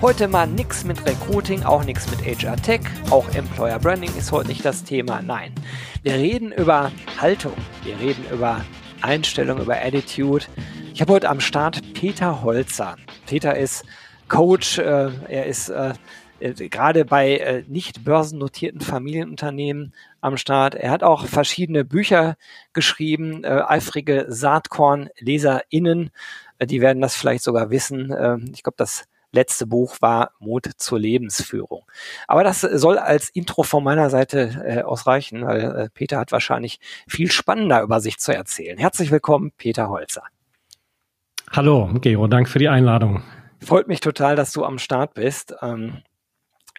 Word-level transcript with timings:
Heute 0.00 0.28
mal 0.28 0.46
nichts 0.46 0.84
mit 0.84 1.04
Recruiting, 1.04 1.64
auch 1.64 1.82
nichts 1.82 2.08
mit 2.08 2.24
HR 2.24 2.54
Tech, 2.54 2.82
auch 3.10 3.28
Employer 3.34 3.80
Branding 3.80 4.14
ist 4.16 4.30
heute 4.30 4.46
nicht 4.46 4.64
das 4.64 4.84
Thema. 4.84 5.20
Nein, 5.22 5.52
wir 6.04 6.12
reden 6.14 6.52
über 6.52 6.92
Haltung, 7.20 7.54
wir 7.82 7.98
reden 7.98 8.24
über 8.32 8.64
Einstellung, 9.02 9.60
über 9.60 9.74
Attitude. 9.74 10.44
Ich 10.94 11.00
habe 11.00 11.14
heute 11.14 11.28
am 11.28 11.40
Start 11.40 11.82
Peter 11.94 12.42
Holzer. 12.42 12.94
Peter 13.26 13.56
ist 13.56 13.84
Coach, 14.28 14.78
äh, 14.78 15.10
er 15.28 15.46
ist 15.46 15.68
äh, 15.68 15.94
äh, 16.38 16.52
gerade 16.68 17.04
bei 17.04 17.36
äh, 17.38 17.64
nicht 17.66 18.04
börsennotierten 18.04 18.80
Familienunternehmen 18.80 19.94
am 20.20 20.36
Start. 20.36 20.76
Er 20.76 20.92
hat 20.92 21.02
auch 21.02 21.26
verschiedene 21.26 21.84
Bücher 21.84 22.36
geschrieben, 22.72 23.42
äh, 23.42 23.62
eifrige 23.66 24.26
Saatkorn-LeserInnen, 24.28 26.10
äh, 26.60 26.66
die 26.68 26.80
werden 26.80 27.02
das 27.02 27.16
vielleicht 27.16 27.42
sogar 27.42 27.70
wissen. 27.70 28.12
Äh, 28.12 28.38
ich 28.52 28.62
glaube, 28.62 28.76
das 28.76 29.08
letzte 29.32 29.66
Buch 29.66 29.96
war 30.00 30.32
Mut 30.38 30.68
zur 30.76 30.98
Lebensführung. 30.98 31.84
Aber 32.26 32.44
das 32.44 32.60
soll 32.60 32.98
als 32.98 33.28
Intro 33.30 33.62
von 33.62 33.84
meiner 33.84 34.10
Seite 34.10 34.62
äh, 34.64 34.82
ausreichen, 34.82 35.46
weil 35.46 35.76
äh, 35.76 35.88
Peter 35.90 36.18
hat 36.18 36.32
wahrscheinlich 36.32 36.80
viel 37.06 37.30
spannender 37.30 37.82
über 37.82 38.00
sich 38.00 38.18
zu 38.18 38.34
erzählen. 38.34 38.78
Herzlich 38.78 39.10
willkommen, 39.10 39.52
Peter 39.56 39.88
Holzer. 39.88 40.22
Hallo, 41.50 41.90
Gero, 42.00 42.26
danke 42.26 42.50
für 42.50 42.58
die 42.58 42.68
Einladung. 42.68 43.22
Freut 43.60 43.88
mich 43.88 44.00
total, 44.00 44.36
dass 44.36 44.52
du 44.52 44.64
am 44.64 44.78
Start 44.78 45.14
bist. 45.14 45.54
Ähm, 45.62 46.02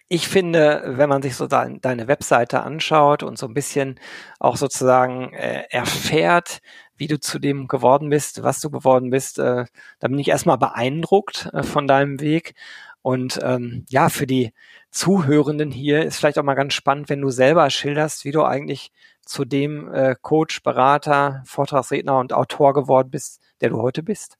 ich 0.08 0.26
finde, 0.26 0.82
wenn 0.96 1.08
man 1.08 1.22
sich 1.22 1.36
so 1.36 1.46
dein, 1.46 1.80
deine 1.80 2.08
Webseite 2.08 2.62
anschaut 2.62 3.22
und 3.22 3.38
so 3.38 3.46
ein 3.46 3.54
bisschen 3.54 4.00
auch 4.40 4.56
sozusagen 4.56 5.32
äh, 5.34 5.64
erfährt, 5.70 6.60
wie 7.00 7.08
du 7.08 7.18
zu 7.18 7.38
dem 7.38 7.66
geworden 7.66 8.10
bist, 8.10 8.42
was 8.42 8.60
du 8.60 8.70
geworden 8.70 9.10
bist, 9.10 9.38
äh, 9.38 9.64
da 9.98 10.08
bin 10.08 10.18
ich 10.18 10.28
erstmal 10.28 10.58
beeindruckt 10.58 11.48
äh, 11.52 11.62
von 11.62 11.88
deinem 11.88 12.20
Weg. 12.20 12.54
Und 13.02 13.40
ähm, 13.42 13.86
ja, 13.88 14.10
für 14.10 14.26
die 14.26 14.52
Zuhörenden 14.90 15.70
hier 15.70 16.04
ist 16.04 16.18
vielleicht 16.18 16.38
auch 16.38 16.44
mal 16.44 16.54
ganz 16.54 16.74
spannend, 16.74 17.08
wenn 17.08 17.22
du 17.22 17.30
selber 17.30 17.68
schilderst, 17.70 18.24
wie 18.24 18.32
du 18.32 18.44
eigentlich 18.44 18.92
zu 19.24 19.44
dem 19.44 19.92
äh, 19.92 20.14
Coach, 20.20 20.62
Berater, 20.62 21.42
Vortragsredner 21.46 22.18
und 22.18 22.32
Autor 22.32 22.74
geworden 22.74 23.10
bist, 23.10 23.40
der 23.60 23.70
du 23.70 23.80
heute 23.80 24.02
bist. 24.02 24.36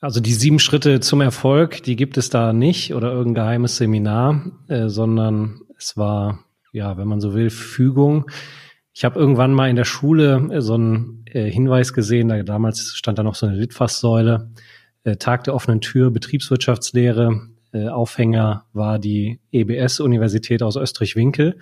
Also 0.00 0.20
die 0.20 0.34
sieben 0.34 0.58
Schritte 0.58 1.00
zum 1.00 1.20
Erfolg, 1.20 1.82
die 1.82 1.96
gibt 1.96 2.18
es 2.18 2.30
da 2.30 2.52
nicht 2.52 2.94
oder 2.94 3.12
irgendein 3.12 3.44
geheimes 3.44 3.76
Seminar, 3.76 4.50
äh, 4.68 4.88
sondern 4.88 5.60
es 5.78 5.96
war, 5.96 6.44
ja, 6.72 6.96
wenn 6.96 7.08
man 7.08 7.20
so 7.20 7.34
will, 7.34 7.50
Fügung. 7.50 8.30
Ich 8.92 9.04
habe 9.04 9.18
irgendwann 9.18 9.54
mal 9.54 9.70
in 9.70 9.76
der 9.76 9.84
Schule 9.84 10.48
äh, 10.50 10.60
so 10.60 10.74
einen 10.74 11.24
äh, 11.26 11.50
Hinweis 11.50 11.92
gesehen, 11.92 12.28
da 12.28 12.42
damals 12.42 12.94
stand 12.94 13.18
da 13.18 13.22
noch 13.22 13.34
so 13.34 13.46
eine 13.46 13.56
Litfaßsäule, 13.56 14.50
äh, 15.04 15.16
Tag 15.16 15.44
der 15.44 15.54
offenen 15.54 15.80
Tür, 15.80 16.10
Betriebswirtschaftslehre, 16.10 17.48
äh, 17.72 17.88
Aufhänger 17.88 18.66
war 18.72 18.98
die 18.98 19.40
EBS-Universität 19.52 20.62
aus 20.62 20.76
Österreich-Winkel. 20.76 21.58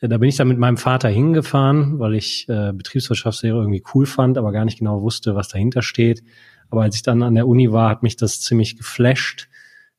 Äh, 0.00 0.08
da 0.08 0.18
bin 0.18 0.28
ich 0.28 0.36
dann 0.36 0.48
mit 0.48 0.58
meinem 0.58 0.78
Vater 0.78 1.08
hingefahren, 1.08 1.98
weil 1.98 2.14
ich 2.14 2.48
äh, 2.48 2.72
Betriebswirtschaftslehre 2.72 3.58
irgendwie 3.58 3.84
cool 3.94 4.06
fand, 4.06 4.38
aber 4.38 4.52
gar 4.52 4.64
nicht 4.64 4.78
genau 4.78 5.02
wusste, 5.02 5.34
was 5.34 5.48
dahinter 5.48 5.82
steht. 5.82 6.22
Aber 6.70 6.82
als 6.82 6.96
ich 6.96 7.02
dann 7.02 7.22
an 7.22 7.34
der 7.34 7.46
Uni 7.46 7.72
war, 7.72 7.90
hat 7.90 8.02
mich 8.02 8.16
das 8.16 8.40
ziemlich 8.40 8.76
geflasht. 8.76 9.48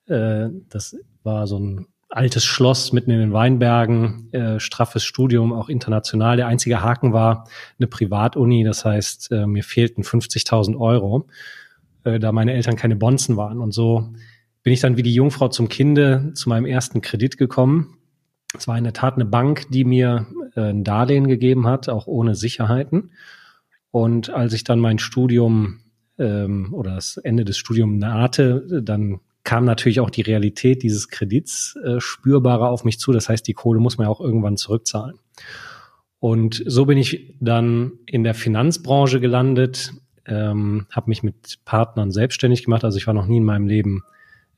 Äh, 0.08 0.50
das 0.70 0.96
war 1.24 1.48
so 1.48 1.60
ein 1.60 1.88
altes 2.10 2.44
Schloss 2.44 2.92
mitten 2.92 3.12
in 3.12 3.20
den 3.20 3.34
Weinbergen, 3.34 4.34
äh, 4.34 4.60
straffes 4.60 5.04
Studium, 5.04 5.54
auch 5.54 5.70
international. 5.70 6.38
Der 6.38 6.48
einzige 6.48 6.82
Haken 6.82 7.14
war 7.14 7.48
eine 7.78 7.88
Privatuni, 7.88 8.64
das 8.64 8.84
heißt, 8.84 9.32
äh, 9.32 9.46
mir 9.46 9.64
fehlten 9.64 10.04
50.000 10.04 10.76
Euro, 10.76 11.28
äh, 12.04 12.20
da 12.20 12.32
meine 12.32 12.54
Eltern 12.54 12.76
keine 12.76 12.96
Bonzen 12.96 13.38
waren. 13.38 13.60
Und 13.60 13.74
so 13.74 14.12
bin 14.64 14.74
ich 14.74 14.80
dann 14.80 14.98
wie 14.98 15.04
die 15.04 15.14
Jungfrau 15.14 15.50
zum 15.50 15.70
Kinde 15.70 16.32
zu 16.34 16.50
meinem 16.50 16.66
ersten 16.66 17.02
Kredit 17.02 17.38
gekommen. 17.38 17.98
Es 18.58 18.68
war 18.68 18.78
in 18.78 18.84
der 18.84 18.94
Tat 18.94 19.14
eine 19.14 19.26
Bank, 19.26 19.68
die 19.70 19.86
mir 19.86 20.26
äh, 20.56 20.72
ein 20.72 20.84
Darlehen 20.84 21.28
gegeben 21.28 21.68
hat, 21.68 21.90
auch 21.90 22.08
ohne 22.08 22.34
Sicherheiten. 22.34 23.12
Und 23.92 24.32
als 24.32 24.54
ich 24.54 24.64
dann 24.64 24.80
mein 24.80 24.98
Studium 24.98 25.82
ähm, 26.18 26.74
oder 26.74 26.96
das 26.96 27.18
Ende 27.18 27.46
des 27.46 27.58
Studiums 27.58 28.00
nahte, 28.00 28.82
dann 28.84 29.20
kam 29.50 29.66
natürlich 29.66 30.00
auch 30.00 30.12
die 30.12 30.22
Realität 30.22 30.84
dieses 30.84 31.08
Kredits 31.08 31.76
äh, 31.84 32.00
spürbarer 32.00 32.70
auf 32.70 32.84
mich 32.84 33.00
zu. 33.00 33.12
Das 33.12 33.30
heißt, 33.30 33.48
die 33.48 33.56
Kohle 33.56 33.80
muss 33.80 33.98
man 33.98 34.06
ja 34.06 34.12
auch 34.12 34.22
irgendwann 34.22 34.58
zurückzahlen. 34.58 35.18
Und 36.20 36.64
so 36.68 36.86
bin 36.86 37.00
ich 37.00 37.34
dann 37.40 37.94
in 38.06 38.24
der 38.24 38.36
Finanzbranche 38.36 39.20
gelandet, 39.20 39.92
ähm, 40.28 40.86
habe 40.92 41.10
mich 41.10 41.24
mit 41.24 41.58
Partnern 41.66 42.12
selbstständig 42.12 42.64
gemacht. 42.64 42.84
Also 42.84 43.00
ich 43.00 43.08
war 43.08 43.16
noch 43.16 43.26
nie 43.26 43.38
in 43.38 43.44
meinem 43.44 43.66
Leben 43.66 44.04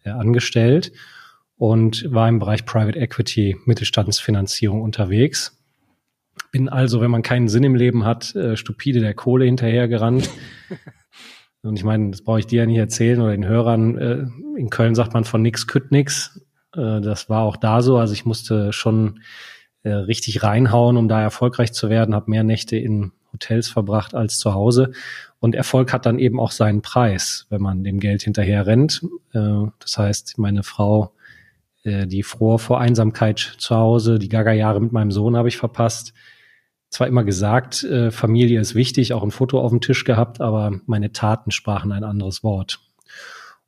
äh, 0.03 0.09
angestellt 0.09 0.91
und 1.55 2.11
war 2.11 2.27
im 2.27 2.39
Bereich 2.39 2.65
Private 2.65 2.99
Equity, 2.99 3.55
Mittelstandsfinanzierung 3.63 4.81
unterwegs. 4.81 5.57
Bin 6.51 6.67
also, 6.67 6.99
wenn 6.99 7.11
man 7.11 7.21
keinen 7.21 7.47
Sinn 7.47 7.63
im 7.63 7.75
Leben 7.75 8.03
hat, 8.03 8.35
äh, 8.35 8.57
stupide 8.57 8.99
der 8.99 9.13
Kohle 9.13 9.45
hinterhergerannt. 9.45 10.29
Und 11.63 11.77
ich 11.77 11.83
meine, 11.83 12.11
das 12.11 12.23
brauche 12.23 12.39
ich 12.39 12.47
dir 12.47 12.61
ja 12.61 12.65
nicht 12.65 12.77
erzählen 12.77 13.21
oder 13.21 13.31
den 13.31 13.45
Hörern. 13.45 13.97
Äh, 13.97 14.59
in 14.59 14.69
Köln 14.69 14.95
sagt 14.95 15.13
man 15.13 15.23
von 15.23 15.41
nix 15.41 15.67
kütt 15.67 15.91
nix. 15.91 16.41
Äh, 16.75 17.01
das 17.01 17.29
war 17.29 17.43
auch 17.43 17.55
da 17.55 17.81
so. 17.81 17.97
Also 17.97 18.13
ich 18.13 18.25
musste 18.25 18.73
schon 18.73 19.21
äh, 19.83 19.91
richtig 19.91 20.43
reinhauen, 20.43 20.97
um 20.97 21.07
da 21.07 21.21
erfolgreich 21.21 21.71
zu 21.71 21.89
werden. 21.89 22.15
Habe 22.15 22.31
mehr 22.31 22.43
Nächte 22.43 22.77
in 22.77 23.11
Hotels 23.31 23.69
verbracht 23.69 24.15
als 24.15 24.39
zu 24.39 24.53
Hause. 24.53 24.91
Und 25.39 25.55
Erfolg 25.55 25.93
hat 25.93 26.05
dann 26.05 26.19
eben 26.19 26.39
auch 26.39 26.51
seinen 26.51 26.81
Preis, 26.81 27.45
wenn 27.49 27.61
man 27.61 27.83
dem 27.83 27.99
Geld 27.99 28.21
hinterher 28.23 28.67
rennt. 28.67 29.01
Das 29.31 29.97
heißt, 29.97 30.37
meine 30.37 30.61
Frau, 30.61 31.13
die 31.83 32.21
fror 32.21 32.59
vor 32.59 32.79
Einsamkeit 32.79 33.39
zu 33.39 33.75
Hause, 33.75 34.19
die 34.19 34.29
Gaga-Jahre 34.29 34.81
mit 34.81 34.91
meinem 34.91 35.09
Sohn 35.09 35.37
habe 35.37 35.47
ich 35.47 35.57
verpasst 35.57 36.13
zwar 36.91 37.07
immer 37.07 37.23
gesagt, 37.23 37.83
äh, 37.83 38.11
Familie 38.11 38.59
ist 38.59 38.75
wichtig, 38.75 39.13
auch 39.13 39.23
ein 39.23 39.31
Foto 39.31 39.59
auf 39.59 39.71
dem 39.71 39.81
Tisch 39.81 40.03
gehabt, 40.03 40.41
aber 40.41 40.79
meine 40.85 41.13
Taten 41.13 41.49
sprachen 41.49 41.91
ein 41.91 42.03
anderes 42.03 42.43
Wort. 42.43 42.79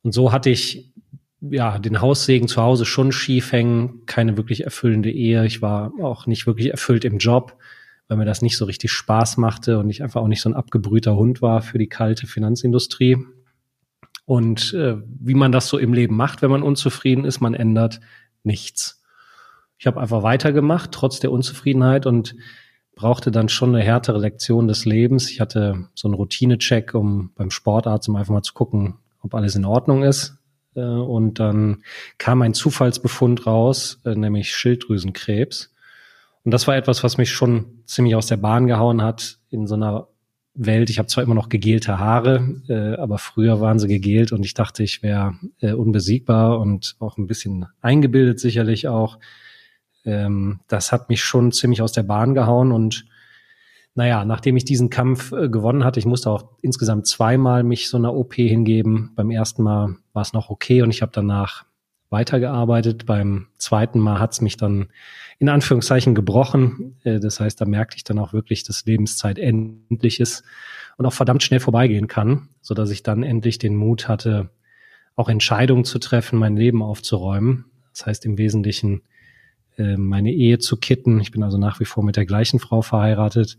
Und 0.02 0.12
so 0.12 0.30
hatte 0.30 0.50
ich 0.50 0.92
ja 1.40 1.78
den 1.78 2.00
Haussegen 2.00 2.48
zu 2.48 2.62
Hause 2.62 2.84
schon 2.84 3.12
schief 3.12 3.50
hängen, 3.50 4.04
keine 4.06 4.36
wirklich 4.36 4.64
erfüllende 4.64 5.10
Ehe. 5.10 5.46
Ich 5.46 5.62
war 5.62 5.92
auch 6.02 6.26
nicht 6.26 6.46
wirklich 6.46 6.70
erfüllt 6.70 7.06
im 7.06 7.16
Job, 7.16 7.56
weil 8.08 8.18
mir 8.18 8.26
das 8.26 8.42
nicht 8.42 8.58
so 8.58 8.66
richtig 8.66 8.92
Spaß 8.92 9.38
machte 9.38 9.78
und 9.78 9.88
ich 9.88 10.02
einfach 10.02 10.20
auch 10.20 10.28
nicht 10.28 10.42
so 10.42 10.50
ein 10.50 10.54
abgebrühter 10.54 11.16
Hund 11.16 11.40
war 11.40 11.62
für 11.62 11.78
die 11.78 11.88
kalte 11.88 12.26
Finanzindustrie. 12.26 13.18
Und 14.26 14.74
äh, 14.74 14.96
wie 15.06 15.34
man 15.34 15.52
das 15.52 15.68
so 15.68 15.78
im 15.78 15.94
Leben 15.94 16.16
macht, 16.16 16.42
wenn 16.42 16.50
man 16.50 16.62
unzufrieden 16.62 17.24
ist, 17.24 17.40
man 17.40 17.54
ändert 17.54 18.00
nichts. 18.42 19.02
Ich 19.78 19.86
habe 19.86 20.00
einfach 20.00 20.22
weitergemacht, 20.22 20.92
trotz 20.92 21.20
der 21.20 21.32
Unzufriedenheit 21.32 22.04
und 22.06 22.36
brauchte 22.94 23.30
dann 23.30 23.48
schon 23.48 23.74
eine 23.74 23.84
härtere 23.84 24.18
Lektion 24.18 24.68
des 24.68 24.84
Lebens. 24.84 25.30
Ich 25.30 25.40
hatte 25.40 25.88
so 25.94 26.08
einen 26.08 26.14
Routine-Check, 26.14 26.94
um 26.94 27.30
beim 27.34 27.50
Sportarzt, 27.50 28.08
um 28.08 28.16
einfach 28.16 28.32
mal 28.32 28.42
zu 28.42 28.54
gucken, 28.54 28.94
ob 29.20 29.34
alles 29.34 29.56
in 29.56 29.64
Ordnung 29.64 30.02
ist. 30.02 30.38
Äh, 30.74 30.80
und 30.80 31.40
dann 31.40 31.82
kam 32.18 32.42
ein 32.42 32.54
Zufallsbefund 32.54 33.46
raus, 33.46 34.00
äh, 34.04 34.14
nämlich 34.14 34.54
Schilddrüsenkrebs. 34.54 35.72
Und 36.44 36.50
das 36.52 36.66
war 36.66 36.76
etwas, 36.76 37.02
was 37.02 37.16
mich 37.16 37.30
schon 37.30 37.82
ziemlich 37.86 38.14
aus 38.14 38.26
der 38.26 38.36
Bahn 38.36 38.66
gehauen 38.66 39.02
hat 39.02 39.38
in 39.50 39.66
so 39.66 39.74
einer 39.74 40.08
Welt. 40.54 40.90
Ich 40.90 40.98
habe 40.98 41.08
zwar 41.08 41.24
immer 41.24 41.34
noch 41.34 41.48
gegelte 41.48 41.98
Haare, 41.98 42.60
äh, 42.68 43.00
aber 43.00 43.18
früher 43.18 43.60
waren 43.60 43.78
sie 43.78 43.88
gegelt 43.88 44.30
und 44.30 44.44
ich 44.44 44.54
dachte, 44.54 44.82
ich 44.82 45.02
wäre 45.02 45.34
unbesiegbar 45.60 46.60
und 46.60 46.96
auch 47.00 47.16
ein 47.16 47.26
bisschen 47.26 47.66
eingebildet 47.80 48.38
sicherlich 48.38 48.86
auch 48.86 49.18
ähm, 50.04 50.60
das 50.68 50.92
hat 50.92 51.08
mich 51.08 51.22
schon 51.22 51.52
ziemlich 51.52 51.82
aus 51.82 51.92
der 51.92 52.02
Bahn 52.02 52.34
gehauen 52.34 52.72
und 52.72 53.06
naja, 53.96 54.24
nachdem 54.24 54.56
ich 54.56 54.64
diesen 54.64 54.90
Kampf 54.90 55.32
äh, 55.32 55.48
gewonnen 55.48 55.84
hatte, 55.84 56.00
ich 56.00 56.06
musste 56.06 56.30
auch 56.30 56.48
insgesamt 56.62 57.06
zweimal 57.06 57.62
mich 57.62 57.88
so 57.88 57.96
einer 57.96 58.14
OP 58.14 58.34
hingeben. 58.34 59.12
Beim 59.14 59.30
ersten 59.30 59.62
Mal 59.62 59.96
war 60.12 60.22
es 60.22 60.32
noch 60.32 60.50
okay 60.50 60.82
und 60.82 60.90
ich 60.90 61.00
habe 61.00 61.12
danach 61.14 61.64
weitergearbeitet. 62.10 63.06
Beim 63.06 63.46
zweiten 63.56 64.00
Mal 64.00 64.18
hat 64.18 64.32
es 64.32 64.40
mich 64.40 64.56
dann 64.56 64.88
in 65.38 65.48
Anführungszeichen 65.48 66.14
gebrochen. 66.14 66.96
Äh, 67.04 67.20
das 67.20 67.38
heißt, 67.38 67.60
da 67.60 67.66
merkte 67.66 67.96
ich 67.96 68.04
dann 68.04 68.18
auch 68.18 68.32
wirklich, 68.32 68.64
dass 68.64 68.84
Lebenszeit 68.84 69.38
endlich 69.38 70.18
ist 70.18 70.42
und 70.96 71.06
auch 71.06 71.12
verdammt 71.12 71.44
schnell 71.44 71.60
vorbeigehen 71.60 72.08
kann, 72.08 72.48
so 72.62 72.74
dass 72.74 72.90
ich 72.90 73.04
dann 73.04 73.22
endlich 73.22 73.58
den 73.58 73.76
Mut 73.76 74.08
hatte, 74.08 74.50
auch 75.14 75.28
Entscheidungen 75.28 75.84
zu 75.84 76.00
treffen, 76.00 76.38
mein 76.38 76.56
Leben 76.56 76.82
aufzuräumen. 76.82 77.66
Das 77.92 78.06
heißt 78.06 78.26
im 78.26 78.38
Wesentlichen 78.38 79.02
äh, 79.76 79.96
meine 79.96 80.32
Ehe 80.32 80.58
zu 80.58 80.76
kitten. 80.76 81.20
Ich 81.20 81.30
bin 81.30 81.42
also 81.42 81.58
nach 81.58 81.80
wie 81.80 81.84
vor 81.84 82.04
mit 82.04 82.16
der 82.16 82.26
gleichen 82.26 82.60
Frau 82.60 82.82
verheiratet 82.82 83.58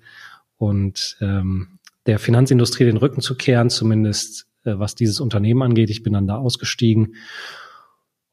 und 0.57 1.17
ähm, 1.21 1.79
der 2.05 2.19
Finanzindustrie 2.19 2.85
den 2.85 2.97
Rücken 2.97 3.21
zu 3.21 3.35
kehren, 3.35 3.69
zumindest 3.69 4.47
äh, 4.63 4.77
was 4.77 4.95
dieses 4.95 5.19
Unternehmen 5.19 5.61
angeht. 5.61 5.89
Ich 5.89 6.03
bin 6.03 6.13
dann 6.13 6.27
da 6.27 6.37
ausgestiegen. 6.37 7.15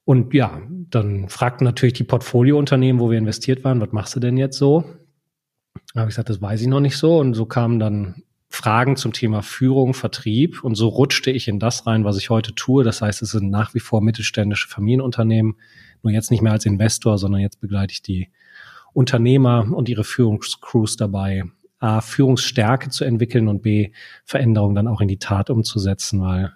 Und 0.04 0.34
ja, 0.34 0.60
dann 0.90 1.28
fragten 1.28 1.64
natürlich 1.64 1.94
die 1.94 2.04
Portfoliounternehmen, 2.04 3.00
wo 3.00 3.10
wir 3.10 3.18
investiert 3.18 3.62
waren, 3.64 3.80
was 3.80 3.92
machst 3.92 4.16
du 4.16 4.20
denn 4.20 4.36
jetzt 4.36 4.58
so? 4.58 4.84
Da 5.94 6.00
habe 6.00 6.10
ich 6.10 6.16
gesagt, 6.16 6.28
das 6.28 6.42
weiß 6.42 6.60
ich 6.60 6.66
noch 6.66 6.80
nicht 6.80 6.96
so. 6.96 7.18
Und 7.18 7.34
so 7.34 7.46
kamen 7.46 7.78
dann 7.78 8.22
Fragen 8.48 8.96
zum 8.96 9.12
Thema 9.12 9.42
Führung, 9.42 9.94
Vertrieb. 9.94 10.64
Und 10.64 10.74
so 10.74 10.88
rutschte 10.88 11.30
ich 11.30 11.48
in 11.48 11.58
das 11.58 11.86
rein, 11.86 12.04
was 12.04 12.18
ich 12.18 12.30
heute 12.30 12.54
tue. 12.54 12.84
Das 12.84 13.00
heißt, 13.00 13.22
es 13.22 13.30
sind 13.30 13.50
nach 13.50 13.74
wie 13.74 13.80
vor 13.80 14.02
mittelständische 14.02 14.68
Familienunternehmen. 14.68 15.56
Nur 16.02 16.12
jetzt 16.12 16.30
nicht 16.30 16.42
mehr 16.42 16.52
als 16.52 16.66
Investor, 16.66 17.18
sondern 17.18 17.40
jetzt 17.40 17.60
begleite 17.60 17.92
ich 17.92 18.02
die 18.02 18.28
Unternehmer 18.92 19.66
und 19.72 19.88
ihre 19.88 20.04
Führungscrews 20.04 20.96
dabei, 20.96 21.44
A, 21.78 22.00
Führungsstärke 22.00 22.90
zu 22.90 23.04
entwickeln 23.04 23.48
und 23.48 23.62
B, 23.62 23.90
Veränderungen 24.24 24.74
dann 24.74 24.88
auch 24.88 25.00
in 25.00 25.08
die 25.08 25.18
Tat 25.18 25.50
umzusetzen, 25.50 26.20
weil 26.20 26.52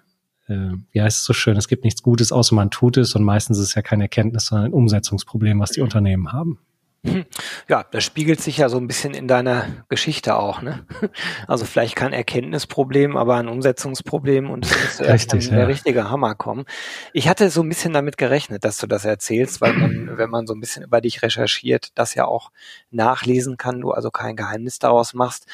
äh, 0.47 0.71
ja, 0.93 1.05
es 1.05 1.17
ist 1.17 1.25
so 1.25 1.33
schön, 1.33 1.57
es 1.57 1.67
gibt 1.67 1.83
nichts 1.83 2.01
Gutes, 2.01 2.31
außer 2.31 2.55
man 2.55 2.71
tut 2.71 2.97
es 2.97 3.15
und 3.15 3.23
meistens 3.23 3.57
ist 3.57 3.69
es 3.69 3.75
ja 3.75 3.81
kein 3.81 4.01
Erkenntnis, 4.01 4.47
sondern 4.47 4.67
ein 4.67 4.73
Umsetzungsproblem, 4.73 5.59
was 5.59 5.71
die 5.71 5.81
Unternehmen 5.81 6.31
haben. 6.31 6.59
Ja, 7.69 7.83
das 7.83 8.03
spiegelt 8.03 8.41
sich 8.41 8.57
ja 8.57 8.69
so 8.69 8.77
ein 8.77 8.87
bisschen 8.87 9.13
in 9.13 9.27
deiner 9.27 9.65
Geschichte 9.89 10.37
auch, 10.37 10.61
ne? 10.61 10.85
Also 11.47 11.65
vielleicht 11.65 11.95
kein 11.95 12.13
Erkenntnisproblem, 12.13 13.17
aber 13.17 13.35
ein 13.35 13.47
Umsetzungsproblem 13.47 14.49
und 14.49 14.65
es 14.65 15.01
Richtig, 15.01 15.47
ja. 15.47 15.57
der 15.57 15.67
richtige 15.67 16.09
Hammer 16.09 16.35
kommen. 16.35 16.65
Ich 17.13 17.27
hatte 17.27 17.49
so 17.49 17.61
ein 17.61 17.69
bisschen 17.69 17.93
damit 17.93 18.17
gerechnet, 18.17 18.63
dass 18.63 18.77
du 18.77 18.87
das 18.87 19.05
erzählst, 19.05 19.61
weil 19.61 19.73
man, 19.73 20.09
wenn 20.17 20.29
man 20.29 20.47
so 20.47 20.53
ein 20.53 20.59
bisschen 20.59 20.83
über 20.83 21.01
dich 21.01 21.21
recherchiert, 21.21 21.89
das 21.95 22.15
ja 22.15 22.25
auch 22.25 22.51
nachlesen 22.91 23.57
kann, 23.57 23.81
du 23.81 23.91
also 23.91 24.11
kein 24.11 24.35
Geheimnis 24.35 24.79
daraus 24.79 25.13
machst. 25.13 25.47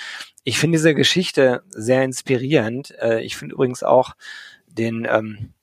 Ich 0.44 0.60
finde 0.60 0.78
diese 0.78 0.94
Geschichte 0.94 1.64
sehr 1.70 2.04
inspirierend. 2.04 2.94
Äh, 3.00 3.22
ich 3.22 3.38
finde 3.38 3.56
übrigens 3.56 3.84
auch 3.84 4.14
den 4.68 5.08
ähm, 5.10 5.54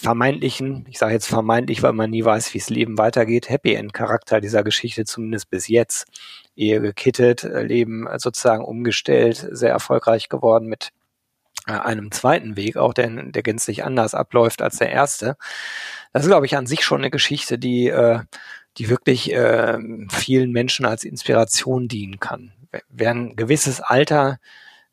vermeintlichen, 0.00 0.86
ich 0.88 0.98
sage 0.98 1.12
jetzt 1.12 1.28
vermeintlich, 1.28 1.82
weil 1.82 1.92
man 1.92 2.10
nie 2.10 2.24
weiß, 2.24 2.52
wie 2.54 2.58
es 2.58 2.70
Leben 2.70 2.98
weitergeht, 2.98 3.48
Happy 3.48 3.74
End 3.74 3.92
Charakter 3.92 4.40
dieser 4.40 4.64
Geschichte 4.64 5.04
zumindest 5.04 5.50
bis 5.50 5.68
jetzt. 5.68 6.06
Ehe 6.56 6.80
gekittet, 6.80 7.44
äh, 7.44 7.62
Leben 7.62 8.08
sozusagen 8.18 8.64
umgestellt, 8.64 9.48
sehr 9.50 9.70
erfolgreich 9.70 10.28
geworden 10.28 10.66
mit 10.66 10.90
äh, 11.66 11.72
einem 11.72 12.10
zweiten 12.10 12.56
Weg, 12.56 12.76
auch 12.76 12.94
der, 12.94 13.08
der 13.08 13.42
gänzlich 13.42 13.84
anders 13.84 14.14
abläuft 14.14 14.62
als 14.62 14.78
der 14.78 14.90
erste. 14.90 15.36
Das 16.12 16.24
ist, 16.24 16.28
glaube 16.28 16.46
ich, 16.46 16.56
an 16.56 16.66
sich 16.66 16.84
schon 16.84 17.00
eine 17.00 17.10
Geschichte, 17.10 17.58
die, 17.58 17.88
äh, 17.88 18.20
die 18.78 18.88
wirklich 18.88 19.32
äh, 19.32 19.78
vielen 20.10 20.52
Menschen 20.52 20.86
als 20.86 21.04
Inspiration 21.04 21.88
dienen 21.88 22.18
kann. 22.20 22.52
Wer 22.88 23.10
ein 23.10 23.36
gewisses 23.36 23.80
Alter 23.80 24.38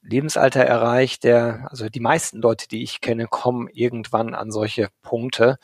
Lebensalter 0.08 0.62
erreicht, 0.62 1.24
der, 1.24 1.68
also 1.70 1.90
die 1.90 2.00
meisten 2.00 2.42
Leute, 2.42 2.68
die 2.68 2.84
ich 2.84 3.02
kenne, 3.02 3.28
kommen 3.28 3.68
irgendwann 3.74 4.34
an 4.34 4.52
solche 4.52 4.90
Punkte. 5.02 5.58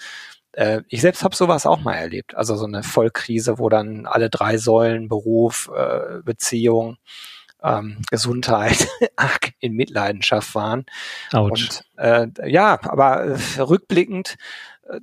Äh, 0.52 0.82
ich 0.90 1.02
selbst 1.02 1.24
habe 1.24 1.36
sowas 1.36 1.66
auch 1.66 1.82
mal 1.82 1.96
erlebt. 1.96 2.36
Also 2.36 2.56
so 2.56 2.66
eine 2.66 2.84
Vollkrise, 2.84 3.58
wo 3.58 3.70
dann 3.70 4.06
alle 4.06 4.30
drei 4.30 4.58
Säulen, 4.58 5.08
Beruf, 5.08 5.72
äh, 5.76 6.22
Beziehung, 6.24 6.98
ähm, 7.64 8.02
Gesundheit 8.12 8.88
arg 9.16 9.54
in 9.60 9.74
Mitleidenschaft 9.74 10.54
waren. 10.56 10.86
Autsch. 11.32 11.82
Und 11.98 12.04
äh, 12.04 12.28
ja, 12.50 12.80
aber 12.84 13.24
äh, 13.24 13.62
rückblickend 13.62 14.36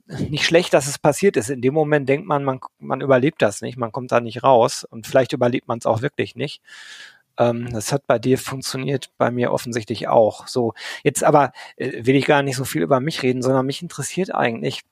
nicht 0.09 0.45
schlecht, 0.45 0.75
dass 0.75 0.87
es 0.87 0.99
passiert 0.99 1.37
ist. 1.37 1.51
In 1.51 1.63
dem 1.63 1.75
Moment 1.75 2.09
denkt 2.09 2.27
man, 2.27 2.45
man, 2.45 2.61
man 2.79 3.01
überlebt 3.01 3.41
das 3.43 3.63
nicht, 3.63 3.79
man 3.79 3.93
kommt 3.93 4.13
da 4.13 4.21
nicht 4.21 4.43
raus 4.43 4.85
und 4.85 5.07
vielleicht 5.07 5.33
überlebt 5.33 5.69
man 5.69 5.79
es 5.79 5.87
auch 5.87 6.03
wirklich 6.03 6.37
nicht. 6.37 6.61
Ähm, 7.41 7.73
das 7.73 7.93
hat 7.93 8.07
bei 8.07 8.19
dir 8.19 8.39
funktioniert, 8.39 9.11
bei 9.19 9.31
mir 9.31 9.53
offensichtlich 9.53 10.09
auch. 10.09 10.47
So, 10.47 10.75
jetzt 11.03 11.25
aber 11.25 11.53
äh, 11.77 12.05
will 12.07 12.17
ich 12.17 12.27
gar 12.27 12.43
nicht 12.43 12.57
so 12.57 12.65
viel 12.65 12.83
über 12.83 13.01
mich 13.01 13.23
reden, 13.23 13.43
sondern 13.43 13.67
mich 13.67 13.83
interessiert 13.83 14.35
eigentlich, 14.35 14.83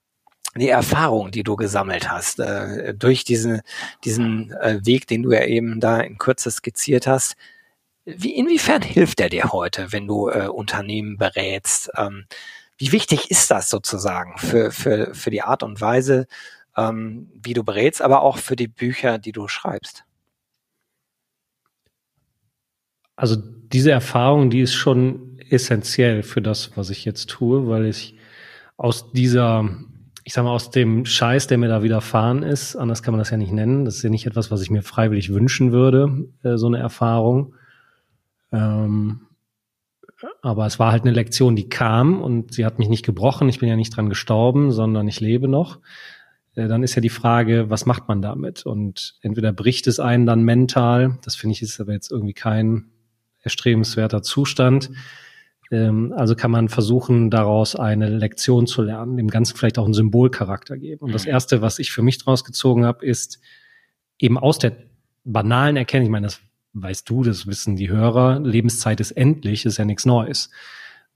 die 0.57 0.71
Erfahrung, 0.71 1.31
die 1.31 1.45
du 1.45 1.57
gesammelt 1.57 2.11
hast, 2.11 2.41
äh, 2.41 2.95
durch 2.95 3.25
diesen, 3.25 3.61
diesen 4.05 4.53
äh, 4.53 4.81
Weg, 4.85 5.07
den 5.07 5.23
du 5.23 5.33
ja 5.33 5.45
eben 5.45 5.79
da 5.79 6.01
in 6.01 6.19
Kürze 6.19 6.51
skizziert 6.51 7.07
hast. 7.07 7.37
Wie, 8.07 8.35
inwiefern 8.35 8.83
hilft 8.83 9.21
er 9.21 9.29
dir 9.29 9.53
heute, 9.53 9.93
wenn 9.93 10.07
du 10.07 10.31
äh, 10.31 10.49
Unternehmen 10.49 11.19
berätst? 11.19 11.91
Ähm, 11.97 12.25
wie 12.79 12.93
wichtig 12.93 13.31
ist 13.31 13.51
das 13.51 13.69
sozusagen 13.71 14.39
für, 14.39 14.73
für, 14.73 15.15
für 15.15 15.31
die 15.31 15.43
Art 15.43 15.63
und 15.63 15.81
Weise, 15.81 16.27
ähm, 16.77 17.31
wie 17.35 17.55
du 17.55 17.65
berätst, 17.65 18.01
aber 18.03 18.23
auch 18.23 18.39
für 18.39 18.57
die 18.57 18.69
Bücher, 18.69 19.19
die 19.19 19.33
du 19.33 19.49
schreibst? 19.49 20.05
Also 23.19 23.35
diese 23.35 23.91
Erfahrung, 23.91 24.49
die 24.49 24.61
ist 24.61 24.75
schon 24.75 25.39
essentiell 25.51 26.23
für 26.23 26.41
das, 26.41 26.77
was 26.77 26.89
ich 26.89 27.05
jetzt 27.05 27.29
tue, 27.29 27.67
weil 27.67 27.87
ich 27.87 28.15
aus 28.77 29.11
dieser, 29.11 29.69
ich 30.23 30.35
sag 30.35 30.45
mal, 30.45 30.53
aus 30.53 30.71
dem 30.71 31.05
Scheiß, 31.05 31.49
der 31.49 31.59
mir 31.59 31.67
da 31.67 31.83
widerfahren 31.83 32.45
ist, 32.45 32.77
anders 32.77 33.03
kann 33.03 33.13
man 33.13 33.19
das 33.19 33.31
ja 33.31 33.37
nicht 33.37 33.51
nennen, 33.51 33.85
das 33.85 33.97
ist 33.97 34.03
ja 34.05 34.11
nicht 34.11 34.27
etwas, 34.27 34.53
was 34.53 34.63
ich 34.63 34.71
mir 34.71 34.83
freiwillig 34.83 35.33
wünschen 35.33 35.73
würde, 35.73 36.29
äh, 36.45 36.57
so 36.59 36.69
eine 36.69 36.79
Erfahrung. 36.79 37.57
Ähm, 38.53 39.23
aber 40.41 40.67
es 40.67 40.79
war 40.79 40.93
halt 40.93 41.03
eine 41.03 41.11
Lektion, 41.11 41.57
die 41.57 41.69
kam 41.69 42.23
und 42.23 42.55
sie 42.55 42.65
hat 42.65 42.79
mich 42.79 42.89
nicht 42.89 43.05
gebrochen. 43.05 43.49
Ich 43.49 43.59
bin 43.59 43.69
ja 43.69 43.75
nicht 43.75 43.97
dran 43.97 44.09
gestorben, 44.09 44.71
sondern 44.71 45.09
ich 45.09 45.19
lebe 45.19 45.49
noch. 45.49 45.81
Äh, 46.55 46.69
dann 46.69 46.85
ist 46.85 46.95
ja 46.95 47.03
die 47.03 47.09
Frage, 47.09 47.69
was 47.69 47.85
macht 47.85 48.07
man 48.07 48.23
damit? 48.23 48.65
Und 48.65 49.17
entweder 49.23 49.53
bricht 49.53 49.89
es 49.89 49.99
einen 49.99 50.25
dann 50.25 50.45
mental, 50.45 51.19
das 51.25 51.35
finde 51.35 51.55
ich 51.55 51.63
ist 51.63 51.81
aber 51.81 51.95
jetzt 51.95 52.13
irgendwie 52.13 52.35
kein 52.35 52.93
erstrebenswerter 53.43 54.23
Zustand. 54.23 54.91
Ähm, 55.71 56.13
also 56.17 56.35
kann 56.35 56.51
man 56.51 56.69
versuchen, 56.69 57.31
daraus 57.31 57.77
eine 57.77 58.09
Lektion 58.09 58.67
zu 58.67 58.83
lernen, 58.83 59.17
dem 59.17 59.29
Ganzen 59.29 59.57
vielleicht 59.57 59.79
auch 59.79 59.85
einen 59.85 59.95
Symbolcharakter 59.95 60.77
geben. 60.77 61.07
Und 61.07 61.13
das 61.13 61.25
mhm. 61.25 61.33
Erste, 61.33 61.63
was 61.63 61.79
ich 61.79 61.93
für 61.93 62.03
mich 62.03 62.19
daraus 62.19 62.45
gezogen 62.45 62.85
habe, 62.85 63.05
ist 63.05 63.41
eben 64.19 64.39
aus 64.39 64.59
der 64.59 64.73
banalen 65.25 65.77
Erkenntnis, 65.77 66.09
ich 66.09 66.13
meine, 66.13 66.27
das 66.27 66.41
weißt 66.75 67.09
du, 67.09 67.23
das 67.23 67.47
wissen 67.47 67.77
die 67.77 67.89
Hörer, 67.89 68.41
Lebenszeit 68.41 69.01
ist 69.01 69.13
endlich, 69.13 69.65
ist 69.67 69.79
ja 69.79 69.85
nichts 69.85 70.07
Neues. 70.07 70.51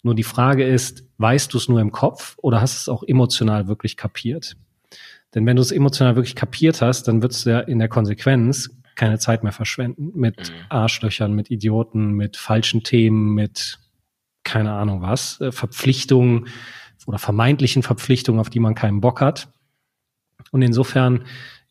Nur 0.02 0.14
die 0.14 0.25
Frage 0.25 0.64
ist, 0.64 1.04
weißt 1.18 1.52
du 1.52 1.58
es 1.58 1.68
nur 1.68 1.80
im 1.80 1.92
Kopf 1.92 2.36
oder 2.42 2.60
hast 2.60 2.75
du 2.75 2.78
es 2.78 2.88
auch 2.88 3.02
emotional 3.04 3.68
wirklich 3.68 3.96
kapiert? 3.96 4.56
Denn 5.34 5.46
wenn 5.46 5.56
du 5.56 5.62
es 5.62 5.72
emotional 5.72 6.16
wirklich 6.16 6.34
kapiert 6.34 6.82
hast, 6.82 7.08
dann 7.08 7.22
wird 7.22 7.32
es 7.32 7.44
ja 7.44 7.60
in 7.60 7.78
der 7.78 7.88
Konsequenz 7.88 8.70
keine 8.94 9.18
Zeit 9.18 9.42
mehr 9.42 9.52
verschwenden 9.52 10.12
mit 10.14 10.50
mhm. 10.50 10.54
Arschlöchern, 10.68 11.32
mit 11.32 11.50
Idioten, 11.50 12.12
mit 12.12 12.36
falschen 12.36 12.82
Themen, 12.82 13.34
mit 13.34 13.78
keine 14.44 14.72
Ahnung 14.72 15.02
was, 15.02 15.40
äh, 15.40 15.52
Verpflichtungen 15.52 16.49
oder 17.06 17.18
vermeintlichen 17.18 17.82
Verpflichtungen, 17.82 18.40
auf 18.40 18.50
die 18.50 18.61
man 18.61 18.75
keinen 18.75 19.00
Bock 19.00 19.20
hat. 19.20 19.49
Und 20.50 20.62
insofern 20.62 21.25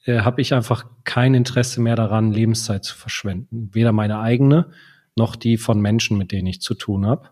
äh, 0.05 0.21
habe 0.21 0.41
ich 0.41 0.53
einfach 0.53 0.85
kein 1.03 1.33
Interesse 1.33 1.81
mehr 1.81 1.95
daran, 1.95 2.31
Lebenszeit 2.31 2.83
zu 2.83 2.95
verschwenden. 2.95 3.69
Weder 3.73 3.91
meine 3.91 4.19
eigene 4.19 4.71
noch 5.15 5.35
die 5.35 5.57
von 5.57 5.79
Menschen, 5.81 6.17
mit 6.17 6.31
denen 6.31 6.47
ich 6.47 6.61
zu 6.61 6.73
tun 6.73 7.05
habe. 7.05 7.29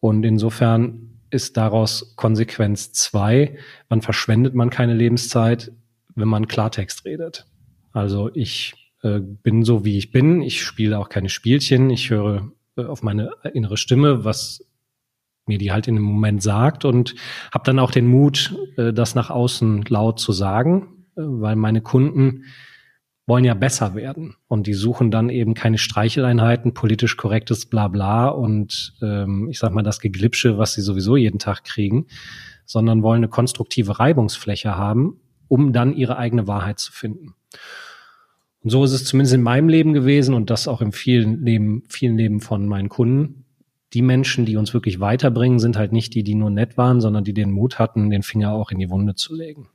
Und 0.00 0.24
insofern 0.24 1.18
ist 1.30 1.56
daraus 1.56 2.14
Konsequenz 2.16 2.92
zwei, 2.92 3.58
wann 3.88 4.02
verschwendet 4.02 4.54
man 4.54 4.70
keine 4.70 4.94
Lebenszeit, 4.94 5.72
wenn 6.14 6.28
man 6.28 6.46
Klartext 6.46 7.04
redet. 7.04 7.46
Also 7.92 8.30
ich 8.34 8.74
äh, 9.02 9.20
bin 9.20 9.64
so, 9.64 9.84
wie 9.84 9.98
ich 9.98 10.10
bin. 10.10 10.42
Ich 10.42 10.62
spiele 10.62 10.98
auch 10.98 11.08
keine 11.08 11.28
Spielchen. 11.28 11.90
Ich 11.90 12.10
höre 12.10 12.52
äh, 12.76 12.84
auf 12.84 13.02
meine 13.02 13.30
innere 13.52 13.76
Stimme, 13.76 14.24
was 14.24 14.64
mir 15.46 15.58
die 15.58 15.72
halt 15.72 15.88
in 15.88 15.96
dem 15.96 16.04
Moment 16.04 16.42
sagt 16.42 16.84
und 16.84 17.14
habe 17.52 17.64
dann 17.64 17.78
auch 17.78 17.90
den 17.90 18.06
Mut, 18.06 18.56
äh, 18.76 18.92
das 18.92 19.14
nach 19.14 19.30
außen 19.30 19.84
laut 19.88 20.20
zu 20.20 20.32
sagen, 20.32 21.06
weil 21.14 21.56
meine 21.56 21.82
Kunden 21.82 22.44
wollen 23.26 23.44
ja 23.44 23.54
besser 23.54 23.94
werden 23.94 24.34
und 24.48 24.66
die 24.66 24.74
suchen 24.74 25.10
dann 25.10 25.30
eben 25.30 25.54
keine 25.54 25.78
Streicheleinheiten, 25.78 26.74
politisch 26.74 27.16
korrektes 27.16 27.66
Blabla 27.66 28.28
und 28.28 28.94
ähm, 29.00 29.48
ich 29.48 29.58
sag 29.58 29.72
mal 29.72 29.82
das 29.82 30.00
Geglipsche, 30.00 30.58
was 30.58 30.74
sie 30.74 30.82
sowieso 30.82 31.16
jeden 31.16 31.38
Tag 31.38 31.64
kriegen, 31.64 32.06
sondern 32.64 33.02
wollen 33.02 33.18
eine 33.18 33.28
konstruktive 33.28 33.98
Reibungsfläche 33.98 34.76
haben, 34.76 35.20
um 35.48 35.72
dann 35.72 35.94
ihre 35.94 36.16
eigene 36.16 36.48
Wahrheit 36.48 36.78
zu 36.78 36.92
finden. 36.92 37.34
Und 38.62 38.70
so 38.70 38.84
ist 38.84 38.92
es 38.92 39.04
zumindest 39.04 39.34
in 39.34 39.42
meinem 39.42 39.68
Leben 39.68 39.92
gewesen 39.92 40.34
und 40.34 40.50
das 40.50 40.68
auch 40.68 40.80
in 40.80 40.92
vielen 40.92 41.44
Leben, 41.44 41.82
vielen 41.88 42.16
Leben 42.16 42.40
von 42.40 42.66
meinen 42.66 42.88
Kunden. 42.88 43.44
Die 43.92 44.02
Menschen, 44.02 44.46
die 44.46 44.56
uns 44.56 44.72
wirklich 44.72 45.00
weiterbringen, 45.00 45.58
sind 45.58 45.76
halt 45.76 45.92
nicht 45.92 46.14
die, 46.14 46.22
die 46.22 46.34
nur 46.34 46.50
nett 46.50 46.78
waren, 46.78 47.00
sondern 47.00 47.24
die 47.24 47.34
den 47.34 47.50
Mut 47.50 47.78
hatten, 47.78 48.08
den 48.08 48.22
Finger 48.22 48.52
auch 48.52 48.70
in 48.70 48.78
die 48.78 48.88
Wunde 48.88 49.14
zu 49.16 49.34
legen. 49.34 49.68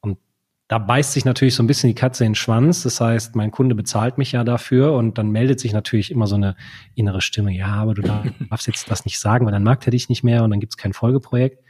Und 0.00 0.18
da 0.66 0.78
beißt 0.78 1.12
sich 1.12 1.26
natürlich 1.26 1.54
so 1.54 1.62
ein 1.62 1.66
bisschen 1.66 1.88
die 1.88 1.94
Katze 1.94 2.24
in 2.24 2.30
den 2.30 2.34
Schwanz. 2.34 2.82
Das 2.82 3.00
heißt, 3.00 3.36
mein 3.36 3.50
Kunde 3.50 3.74
bezahlt 3.74 4.16
mich 4.16 4.32
ja 4.32 4.44
dafür 4.44 4.94
und 4.94 5.18
dann 5.18 5.30
meldet 5.30 5.60
sich 5.60 5.74
natürlich 5.74 6.10
immer 6.10 6.26
so 6.26 6.36
eine 6.36 6.56
innere 6.94 7.20
Stimme, 7.20 7.54
ja, 7.54 7.68
aber 7.74 7.94
du 7.94 8.02
darfst 8.02 8.66
jetzt 8.66 8.90
das 8.90 9.04
nicht 9.04 9.20
sagen, 9.20 9.44
weil 9.44 9.52
dann 9.52 9.62
mag 9.62 9.86
er 9.86 9.90
dich 9.90 10.08
nicht 10.08 10.24
mehr 10.24 10.42
und 10.42 10.50
dann 10.50 10.60
gibt 10.60 10.72
es 10.72 10.78
kein 10.78 10.94
Folgeprojekt. 10.94 11.62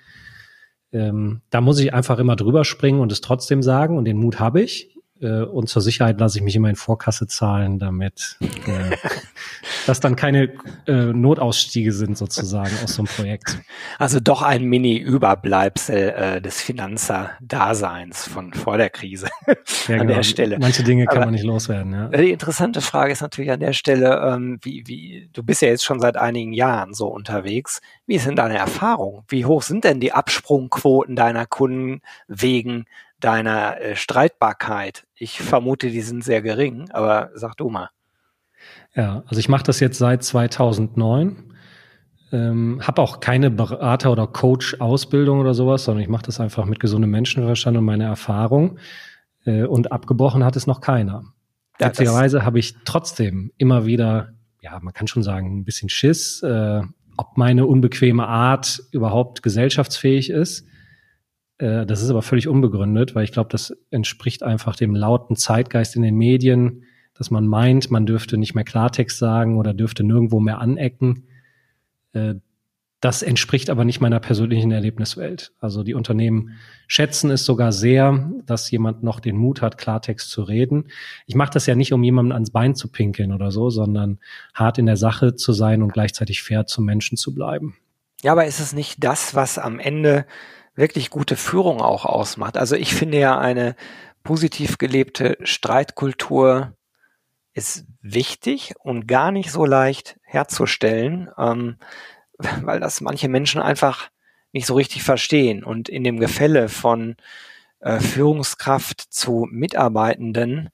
Ähm, 0.93 1.41
da 1.51 1.61
muss 1.61 1.81
ich 1.81 1.93
einfach 1.93 2.19
immer 2.19 2.37
drüber 2.37 2.65
springen 2.65 3.01
und 3.01 3.11
es 3.11 3.21
trotzdem 3.21 3.63
sagen 3.63 3.99
und 3.99 4.05
den 4.05 4.19
Mut 4.19 4.39
habe 4.39 4.63
ich. 4.63 4.92
Äh, 5.23 5.43
und 5.43 5.69
zur 5.69 5.81
Sicherheit 5.81 6.19
lasse 6.19 6.39
ich 6.39 6.45
mich 6.45 6.57
immer 6.57 6.69
in 6.69 6.77
Vorkasse 6.77 7.27
zahlen, 7.27 7.79
damit 7.79 8.37
äh, 8.41 8.97
dass 9.87 10.01
dann 10.01 10.17
keine 10.17 10.53
äh, 10.87 10.93
Notausstiege 10.93 11.93
sind 11.93 12.19
sozusagen 12.19 12.73
aus 12.83 12.95
so 12.95 13.03
einem 13.03 13.09
Projekt. 13.09 13.59
Also 13.99 14.19
doch 14.21 14.43
ein 14.43 14.65
Mini-Überbleibsel 14.65 16.09
äh, 16.11 16.41
des 16.41 16.61
Finanzer-Daseins 16.61 18.27
von 18.27 18.53
vor 18.53 18.77
der 18.77 18.91
Krise 18.91 19.29
ja, 19.47 19.55
an 19.95 20.01
genau. 20.01 20.15
der 20.15 20.23
Stelle. 20.25 20.59
Manche 20.59 20.83
Dinge 20.83 21.07
kann 21.07 21.19
Aber 21.19 21.27
man 21.27 21.35
nicht 21.35 21.45
loswerden. 21.45 21.93
Ja. 21.93 22.09
Die 22.09 22.33
interessante 22.33 22.81
Frage 22.81 23.13
ist 23.13 23.23
natürlich 23.23 23.51
an 23.53 23.61
der 23.61 23.73
Stelle, 23.73 24.21
ähm, 24.27 24.59
wie, 24.63 24.83
wie 24.87 25.29
du 25.33 25.43
bist 25.43 25.63
ja 25.63 25.69
jetzt 25.69 25.85
schon 25.85 26.01
seit 26.01 26.17
einigen 26.17 26.53
Jahren 26.53 26.95
so 26.95 27.07
unterwegs. 27.07 27.81
Wie 28.07 28.17
ist 28.17 28.27
denn 28.27 28.37
deine 28.37 28.59
Erfahrung? 28.59 29.25
Wie 29.29 29.45
hoch 29.45 29.63
sind 29.63 29.85
denn 29.85 30.01
die 30.01 30.13
Absprungquoten 30.13 31.15
deiner 31.15 31.47
Kunden 31.47 32.01
wegen 32.27 32.87
deiner 33.25 33.81
äh, 33.81 33.97
Streitbarkeit? 33.97 35.07
Ich 35.15 35.41
vermute, 35.41 35.91
die 35.91 36.03
sind 36.03 36.25
sehr 36.25 36.43
gering, 36.43 36.91
aber 36.91 37.31
sag 37.35 37.57
du 37.57 37.69
mal. 37.69 37.91
Ja, 38.95 39.23
also 39.27 39.39
ich 39.39 39.49
mache 39.49 39.65
das 39.65 39.81
jetzt 39.81 39.99
seit 39.99 40.23
2009. 40.23 41.53
Ähm, 42.33 42.81
habe 42.83 43.03
auch 43.03 43.21
keine 43.21 43.51
Berater- 43.51 44.11
oder 44.11 44.27
Coach-Ausbildung 44.27 45.41
oder 45.41 45.55
sowas, 45.55 45.85
sondern 45.85 46.03
ich 46.03 46.09
mache 46.09 46.25
das 46.25 46.41
einfach 46.41 46.65
mit 46.65 46.81
gesundem 46.81 47.11
Menschenverstand 47.11 47.77
und 47.77 47.85
meiner 47.85 48.07
Erfahrung. 48.07 48.79
Äh, 49.45 49.65
und 49.65 49.93
abgebrochen 49.93 50.45
hat 50.45 50.57
es 50.57 50.67
noch 50.67 50.81
keiner. 50.81 51.25
Witzigerweise 51.79 52.45
habe 52.45 52.59
ich 52.59 52.77
trotzdem 52.85 53.51
immer 53.57 53.87
wieder, 53.87 54.35
ja, 54.61 54.79
man 54.81 54.95
kann 54.95 55.09
schon 55.09 55.23
sagen, 55.23 55.59
ein 55.59 55.65
bisschen 55.65 55.89
Schiss, 55.89 56.43
äh, 56.43 56.83
ob 57.17 57.37
meine 57.37 57.67
unbequeme 57.67 58.27
Art 58.27 58.83
überhaupt 58.93 59.43
gesellschaftsfähig 59.43 60.31
ist. 60.31 60.67
Äh, 61.63 61.87
das 61.87 62.03
ist 62.03 62.11
aber 62.11 62.23
völlig 62.23 62.49
unbegründet, 62.49 63.15
weil 63.15 63.25
ich 63.25 63.33
glaube, 63.33 63.51
das 63.51 63.75
entspricht 63.91 64.43
einfach 64.43 64.75
dem 64.77 64.95
lauten 64.95 65.37
Zeitgeist 65.37 65.95
in 65.97 66.03
den 66.03 66.17
Medien, 66.17 66.83
dass 67.15 67.31
man 67.31 67.47
meint, 67.47 67.91
man 67.91 68.05
dürfte 68.05 68.37
nicht 68.37 68.55
mehr 68.55 68.65
Klartext 68.65 69.19
sagen 69.19 69.59
oder 69.59 69.73
dürfte 69.73 70.03
nirgendwo 70.03 70.41
mehr 70.41 70.59
anecken. 70.59 71.29
Äh, 72.13 72.35
das 73.01 73.23
entspricht 73.23 73.69
aber 73.69 73.85
nicht 73.85 74.01
meiner 74.01 74.21
persönlichen 74.21 74.71
Erlebniswelt. 74.71 75.53
Also 75.59 75.83
die 75.83 75.95
Unternehmen 75.95 76.57
schätzen 76.87 77.33
es 77.33 77.45
sogar 77.45 77.73
sehr, 77.73 78.31
dass 78.47 78.71
jemand 78.71 79.03
noch 79.03 79.19
den 79.19 79.37
Mut 79.37 79.61
hat, 79.61 79.77
Klartext 79.77 80.31
zu 80.31 80.43
reden. 80.45 80.85
Ich 81.27 81.35
mache 81.35 81.51
das 81.53 81.67
ja 81.67 81.75
nicht, 81.75 81.93
um 81.93 82.05
jemanden 82.05 82.31
ans 82.31 82.51
Bein 82.51 82.77
zu 82.77 82.93
pinkeln 82.93 83.33
oder 83.33 83.51
so, 83.51 83.71
sondern 83.71 84.21
hart 84.55 84.79
in 84.79 84.87
der 84.87 84.97
Sache 84.97 85.35
zu 85.35 85.53
sein 85.53 85.83
und 85.83 85.93
gleichzeitig 85.93 86.43
fair 86.43 86.67
zum 86.67 86.85
Menschen 86.85 87.17
zu 87.17 87.35
bleiben. 87.35 87.77
Ja, 88.23 88.33
aber 88.33 88.47
ist 88.47 88.61
es 88.61 88.73
nicht 88.73 89.03
das, 89.03 89.35
was 89.35 89.59
am 89.59 89.81
Ende 89.81 90.25
wirklich 90.75 91.11
gute 91.11 91.37
Führung 91.37 91.81
auch 91.81 92.05
ausmacht? 92.05 92.57
Also 92.57 92.77
ich 92.77 92.95
finde 92.95 93.19
ja 93.19 93.39
eine 93.39 93.77
positiv 94.23 94.79
gelebte 94.79 95.37
Streitkultur 95.43 96.77
ist 97.55 97.85
wichtig 98.01 98.75
und 98.79 99.07
gar 99.07 99.31
nicht 99.31 99.51
so 99.51 99.65
leicht 99.65 100.19
herzustellen, 100.23 101.31
ähm, 101.39 101.77
weil 102.63 102.81
das 102.81 103.01
manche 103.01 103.29
Menschen 103.29 103.61
einfach 103.61 104.11
nicht 104.53 104.67
so 104.67 104.75
richtig 104.75 105.03
verstehen. 105.03 105.65
Und 105.65 105.89
in 105.89 106.05
dem 106.05 106.19
Gefälle 106.19 106.69
von 106.69 107.17
äh, 107.81 108.01
Führungskraft 108.01 109.01
zu 109.01 109.47
Mitarbeitenden 109.51 110.71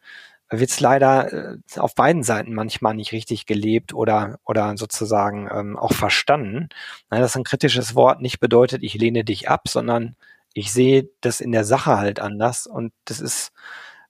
wird 0.50 0.70
es 0.70 0.80
leider 0.80 1.32
äh, 1.32 1.58
auf 1.76 1.94
beiden 1.94 2.22
Seiten 2.22 2.54
manchmal 2.54 2.94
nicht 2.94 3.12
richtig 3.12 3.46
gelebt 3.46 3.92
oder, 3.94 4.38
oder 4.44 4.76
sozusagen 4.76 5.48
ähm, 5.52 5.76
auch 5.76 5.92
verstanden. 5.92 6.68
Nein, 7.10 7.20
dass 7.20 7.36
ein 7.36 7.44
kritisches 7.44 7.94
Wort 7.94 8.22
nicht 8.22 8.40
bedeutet, 8.40 8.82
ich 8.82 8.94
lehne 8.94 9.24
dich 9.24 9.48
ab, 9.48 9.68
sondern 9.68 10.16
ich 10.54 10.72
sehe 10.72 11.10
das 11.20 11.40
in 11.40 11.52
der 11.52 11.64
Sache 11.64 11.98
halt 11.98 12.20
anders 12.20 12.66
und 12.66 12.92
das 13.04 13.20
ist 13.20 13.52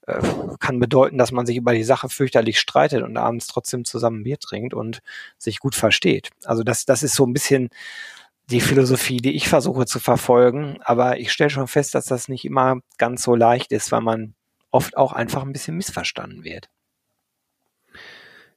äh, 0.07 0.21
kann 0.61 0.78
bedeuten, 0.78 1.18
dass 1.18 1.33
man 1.33 1.45
sich 1.45 1.57
über 1.57 1.75
die 1.75 1.85
Sache 1.85 2.09
fürchterlich 2.09 2.59
streitet 2.61 3.02
und 3.02 3.16
abends 3.16 3.47
trotzdem 3.47 3.85
zusammen 3.85 4.23
Bier 4.25 4.38
trinkt 4.38 4.75
und 4.75 5.00
sich 5.37 5.59
gut 5.59 5.75
versteht. 5.75 6.30
Also 6.45 6.62
das, 6.62 6.87
das 6.87 7.02
ist 7.02 7.14
so 7.14 7.26
ein 7.26 7.33
bisschen 7.33 7.68
die 8.50 8.62
Philosophie, 8.62 9.18
die 9.18 9.35
ich 9.37 9.49
versuche 9.49 9.85
zu 9.87 10.00
verfolgen. 10.00 10.78
Aber 10.83 11.18
ich 11.18 11.33
stelle 11.33 11.50
schon 11.50 11.68
fest, 11.68 11.95
dass 11.95 12.07
das 12.07 12.28
nicht 12.28 12.45
immer 12.47 12.80
ganz 12.97 13.23
so 13.23 13.35
leicht 13.35 13.73
ist, 13.73 13.92
weil 13.92 14.00
man 14.00 14.35
oft 14.70 14.96
auch 14.96 15.12
einfach 15.12 15.42
ein 15.42 15.52
bisschen 15.52 15.76
missverstanden 15.76 16.44
wird. 16.44 16.68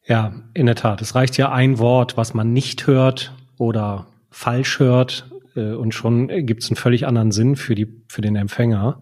Ja, 0.05 0.33
in 0.53 0.65
der 0.65 0.75
Tat. 0.75 1.01
Es 1.01 1.15
reicht 1.15 1.37
ja 1.37 1.51
ein 1.51 1.77
Wort, 1.77 2.17
was 2.17 2.33
man 2.33 2.53
nicht 2.53 2.87
hört 2.87 3.35
oder 3.57 4.07
falsch 4.29 4.79
hört, 4.79 5.31
äh, 5.55 5.73
und 5.73 5.93
schon 5.93 6.27
gibt 6.45 6.63
es 6.63 6.69
einen 6.69 6.77
völlig 6.77 7.07
anderen 7.07 7.31
Sinn 7.31 7.55
für, 7.55 7.75
die, 7.75 7.87
für 8.07 8.21
den 8.21 8.35
Empfänger. 8.35 9.01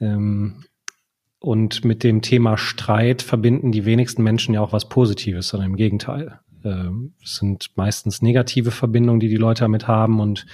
Ähm, 0.00 0.64
und 1.38 1.84
mit 1.84 2.04
dem 2.04 2.22
Thema 2.22 2.56
Streit 2.56 3.22
verbinden 3.22 3.72
die 3.72 3.84
wenigsten 3.84 4.22
Menschen 4.22 4.54
ja 4.54 4.60
auch 4.60 4.72
was 4.72 4.88
Positives, 4.88 5.48
sondern 5.48 5.70
im 5.70 5.76
Gegenteil. 5.76 6.40
Ähm, 6.64 7.14
es 7.22 7.36
sind 7.36 7.70
meistens 7.74 8.22
negative 8.22 8.70
Verbindungen, 8.70 9.20
die 9.20 9.28
die 9.28 9.36
Leute 9.36 9.62
damit 9.62 9.88
haben 9.88 10.20
und 10.20 10.46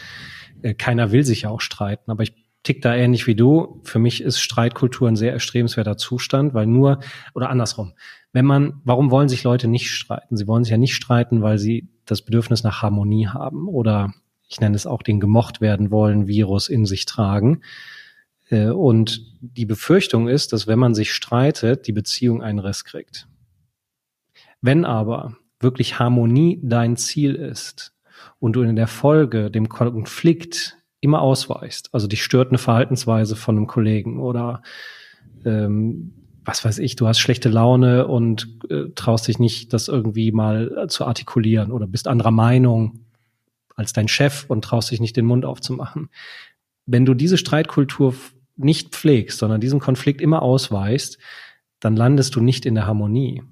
äh, 0.63 0.75
keiner 0.75 1.13
will 1.13 1.25
sich 1.25 1.43
ja 1.43 1.51
auch 1.51 1.61
streiten. 1.61 2.11
Aber 2.11 2.23
ich 2.23 2.35
tick 2.63 2.83
da 2.83 2.95
ähnlich 2.95 3.27
wie 3.27 3.35
du. 3.35 3.81
Für 3.85 3.99
mich 3.99 4.23
ist 4.23 4.41
Streitkultur 4.41 5.09
ein 5.09 5.17
sehr 5.17 5.33
erstrebenswerter 5.33 5.97
Zustand, 5.97 6.55
weil 6.55 6.67
nur, 6.67 7.01
oder 7.35 7.51
andersrum, 7.51 7.95
wenn 8.33 8.45
man, 8.45 8.81
warum 8.85 9.11
wollen 9.11 9.29
sich 9.29 9.45
Leute 9.45 9.69
nicht 9.69 9.91
streiten? 9.91 10.37
Sie 10.37 10.47
wollen 10.47 10.65
sich 10.65 10.73
ja 10.73 10.79
nicht 10.79 10.95
streiten, 10.95 11.43
weil 11.43 11.59
sie 11.59 11.89
das 12.05 12.23
Bedürfnis 12.23 12.63
nach 12.63 12.83
Harmonie 12.83 13.29
haben 13.29 13.69
oder 13.69 14.13
ich 14.49 14.61
nenne 14.61 14.77
es 14.77 14.87
auch 14.87 15.03
den 15.03 15.21
gemocht 15.21 15.61
werden 15.61 15.91
wollen 15.91 16.27
Virus 16.27 16.69
in 16.69 16.87
sich 16.87 17.05
tragen 17.05 17.63
äh, 18.51 18.69
und 18.69 19.23
die 19.41 19.67
Befürchtung 19.67 20.29
ist, 20.29 20.53
dass 20.53 20.67
wenn 20.67 20.79
man 20.79 20.95
sich 20.95 21.13
streitet, 21.13 21.87
die 21.87 21.93
Beziehung 21.93 22.43
einen 22.43 22.59
Riss 22.59 22.85
kriegt. 22.85 23.29
Wenn 24.61 24.85
aber 24.85 25.37
wirklich 25.61 25.99
Harmonie 25.99 26.61
dein 26.63 26.97
Ziel 26.97 27.35
ist 27.35 27.95
und 28.39 28.55
du 28.55 28.63
in 28.63 28.77
der 28.77 28.87
Folge 28.87 29.51
dem 29.51 29.69
Konflikt 29.69 30.78
immer 31.01 31.21
ausweichst, 31.21 31.91
also 31.93 32.07
dich 32.07 32.23
stört 32.23 32.49
eine 32.49 32.59
Verhaltensweise 32.59 33.37
von 33.37 33.57
einem 33.57 33.67
Kollegen 33.67 34.21
oder 34.21 34.63
ähm, 35.45 36.13
was 36.45 36.65
weiß 36.65 36.79
ich, 36.79 36.97
du 36.97 37.07
hast 37.07 37.19
schlechte 37.19 37.51
Laune 37.51 38.07
und 38.07 38.49
äh, 38.71 38.85
traust 38.95 39.29
dich 39.29 39.39
nicht, 39.39 39.73
das 39.75 39.89
irgendwie 39.89 40.33
mal 40.33 40.87
zu 40.89 41.05
artikulieren 41.05 41.71
oder 41.71 41.87
bist 41.87 42.09
anderer 42.09 42.31
Meinung 42.31 43.01
als 43.77 43.93
dein 43.93 44.09
Chef 44.09 44.47
und 44.49 44.65
traust 44.65 44.91
dich 44.91 45.01
nicht 45.01 45.17
den 45.17 45.27
Mund 45.27 45.45
aufzumachen. 45.45 46.09
Wenn 46.87 47.05
du 47.05 47.15
diese 47.15 47.39
Streitkultur 47.39 48.15
nicht 48.57 48.95
pflegst, 48.95 49.39
sondern 49.39 49.61
diesen 49.61 49.79
Konflikt 49.79 50.21
immer 50.21 50.43
ausweist, 50.43 51.19
dann 51.81 51.95
landest 51.95 52.35
du 52.35 52.41
nicht 52.41 52.67
in 52.67 52.75
der 52.75 52.87
Harmonie, 52.87 53.43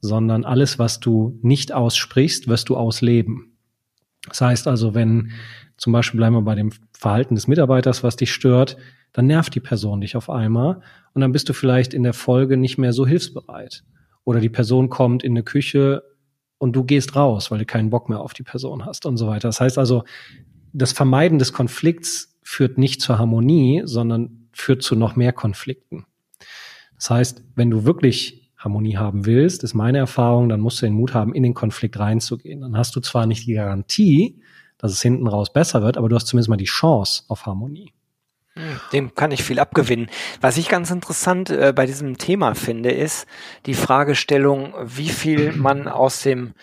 sondern 0.00 0.44
alles, 0.44 0.78
was 0.78 1.00
du 1.00 1.38
nicht 1.42 1.72
aussprichst, 1.72 2.48
wirst 2.48 2.68
du 2.68 2.76
ausleben. 2.76 3.55
Das 4.28 4.40
heißt 4.40 4.68
also, 4.68 4.94
wenn 4.94 5.32
zum 5.76 5.92
Beispiel 5.92 6.18
bleiben 6.18 6.36
wir 6.36 6.42
bei 6.42 6.54
dem 6.54 6.72
Verhalten 6.92 7.34
des 7.34 7.48
Mitarbeiters, 7.48 8.02
was 8.02 8.16
dich 8.16 8.32
stört, 8.32 8.76
dann 9.12 9.26
nervt 9.26 9.54
die 9.54 9.60
Person 9.60 10.00
dich 10.00 10.16
auf 10.16 10.30
einmal 10.30 10.80
und 11.14 11.20
dann 11.20 11.32
bist 11.32 11.48
du 11.48 11.52
vielleicht 11.52 11.94
in 11.94 12.02
der 12.02 12.12
Folge 12.12 12.56
nicht 12.56 12.78
mehr 12.78 12.92
so 12.92 13.06
hilfsbereit. 13.06 13.84
Oder 14.24 14.40
die 14.40 14.48
Person 14.48 14.88
kommt 14.88 15.22
in 15.22 15.32
eine 15.32 15.42
Küche 15.42 16.02
und 16.58 16.74
du 16.74 16.84
gehst 16.84 17.16
raus, 17.16 17.50
weil 17.50 17.58
du 17.58 17.66
keinen 17.66 17.90
Bock 17.90 18.08
mehr 18.08 18.20
auf 18.20 18.34
die 18.34 18.42
Person 18.42 18.84
hast 18.84 19.06
und 19.06 19.16
so 19.16 19.26
weiter. 19.26 19.48
Das 19.48 19.60
heißt 19.60 19.78
also, 19.78 20.04
das 20.72 20.92
Vermeiden 20.92 21.38
des 21.38 21.52
Konflikts 21.52 22.36
führt 22.42 22.78
nicht 22.78 23.00
zur 23.00 23.18
Harmonie, 23.18 23.82
sondern 23.84 24.48
führt 24.52 24.82
zu 24.82 24.96
noch 24.96 25.16
mehr 25.16 25.32
Konflikten. 25.32 26.06
Das 26.96 27.10
heißt, 27.10 27.42
wenn 27.54 27.70
du 27.70 27.84
wirklich 27.84 28.45
Harmonie 28.56 28.96
haben 28.96 29.26
willst, 29.26 29.62
ist 29.64 29.74
meine 29.74 29.98
Erfahrung, 29.98 30.48
dann 30.48 30.60
musst 30.60 30.80
du 30.80 30.86
den 30.86 30.94
Mut 30.94 31.14
haben, 31.14 31.34
in 31.34 31.42
den 31.42 31.54
Konflikt 31.54 31.98
reinzugehen. 31.98 32.62
Dann 32.62 32.76
hast 32.76 32.96
du 32.96 33.00
zwar 33.00 33.26
nicht 33.26 33.46
die 33.46 33.54
Garantie, 33.54 34.40
dass 34.78 34.92
es 34.92 35.02
hinten 35.02 35.26
raus 35.26 35.52
besser 35.52 35.82
wird, 35.82 35.96
aber 35.96 36.08
du 36.08 36.16
hast 36.16 36.26
zumindest 36.26 36.48
mal 36.48 36.56
die 36.56 36.64
Chance 36.64 37.24
auf 37.28 37.46
Harmonie. 37.46 37.92
Hm, 38.54 38.80
dem 38.92 39.14
kann 39.14 39.30
ich 39.30 39.42
viel 39.42 39.58
abgewinnen. 39.58 40.08
Was 40.40 40.56
ich 40.56 40.68
ganz 40.68 40.90
interessant 40.90 41.50
äh, 41.50 41.72
bei 41.76 41.84
diesem 41.84 42.16
Thema 42.16 42.54
finde, 42.54 42.90
ist 42.90 43.26
die 43.66 43.74
Fragestellung, 43.74 44.72
wie 44.82 45.10
viel 45.10 45.52
man 45.56 45.88
aus 45.88 46.22
dem 46.22 46.54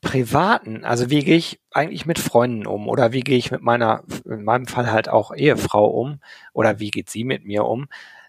Privaten, 0.00 0.84
also 0.84 1.10
wie 1.10 1.24
gehe 1.24 1.36
ich 1.36 1.60
eigentlich 1.72 2.06
mit 2.06 2.20
Freunden 2.20 2.68
um 2.68 2.88
oder 2.88 3.12
wie 3.12 3.22
gehe 3.22 3.36
ich 3.36 3.50
mit 3.50 3.62
meiner, 3.62 4.04
in 4.24 4.44
meinem 4.44 4.66
Fall 4.66 4.92
halt 4.92 5.08
auch 5.08 5.34
Ehefrau 5.34 5.86
um 5.86 6.20
oder 6.52 6.78
wie 6.78 6.90
geht 6.90 7.10
sie 7.10 7.24
mit 7.24 7.44
mir 7.44 7.64
um? 7.64 7.88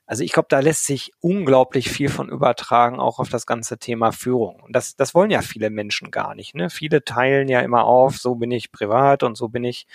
Also 0.10 0.24
ich 0.24 0.32
glaube, 0.32 0.48
da 0.50 0.60
lässt 0.60 0.86
sich 0.86 1.12
unglaublich 1.20 1.92
viel 1.92 2.10
von 2.10 2.30
übertragen, 2.30 3.00
auch 3.00 3.20
auf 3.20 3.30
das 3.30 3.46
ganze 3.46 3.78
Thema 3.78 4.12
Führung. 4.12 4.60
Und 4.62 4.76
das, 4.76 4.96
das 4.96 5.14
wollen 5.14 5.30
ja 5.30 5.44
viele 5.44 5.70
Menschen 5.70 6.10
gar 6.10 6.34
nicht. 6.34 6.56
Ne? 6.56 6.72
Viele 6.72 7.04
teilen 7.04 7.48
ja 7.48 7.60
immer 7.60 7.84
auf, 7.84 8.18
so 8.18 8.34
bin 8.34 8.50
ich 8.50 8.72
privat 8.72 9.22
und 9.22 9.38
so 9.38 9.50
bin 9.50 9.64
ich 9.64 9.86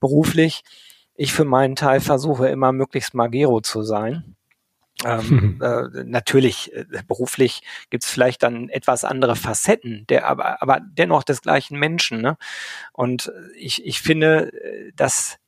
beruflich. 0.00 0.64
Ich 1.14 1.32
für 1.32 1.44
meinen 1.44 1.76
Teil 1.76 2.00
versuche 2.00 2.48
immer 2.48 2.72
möglichst 2.72 3.14
magero 3.14 3.60
zu 3.60 3.82
sein 3.82 4.36
ähm, 5.04 5.58
mhm. 5.58 5.62
äh, 5.62 6.04
natürlich, 6.04 6.74
äh, 6.74 6.84
beruflich 7.06 7.62
gibt 7.90 8.04
es 8.04 8.10
vielleicht 8.10 8.42
dann 8.42 8.68
etwas 8.68 9.04
andere 9.04 9.36
Facetten, 9.36 10.04
der 10.08 10.26
aber, 10.26 10.60
aber 10.62 10.80
dennoch 10.80 11.22
des 11.22 11.42
gleichen 11.42 11.78
Menschen. 11.78 12.20
Ne? 12.20 12.36
Und 12.92 13.32
ich, 13.56 13.86
ich 13.86 14.00
finde, 14.00 14.52
äh, 14.52 14.92
dass 14.94 15.38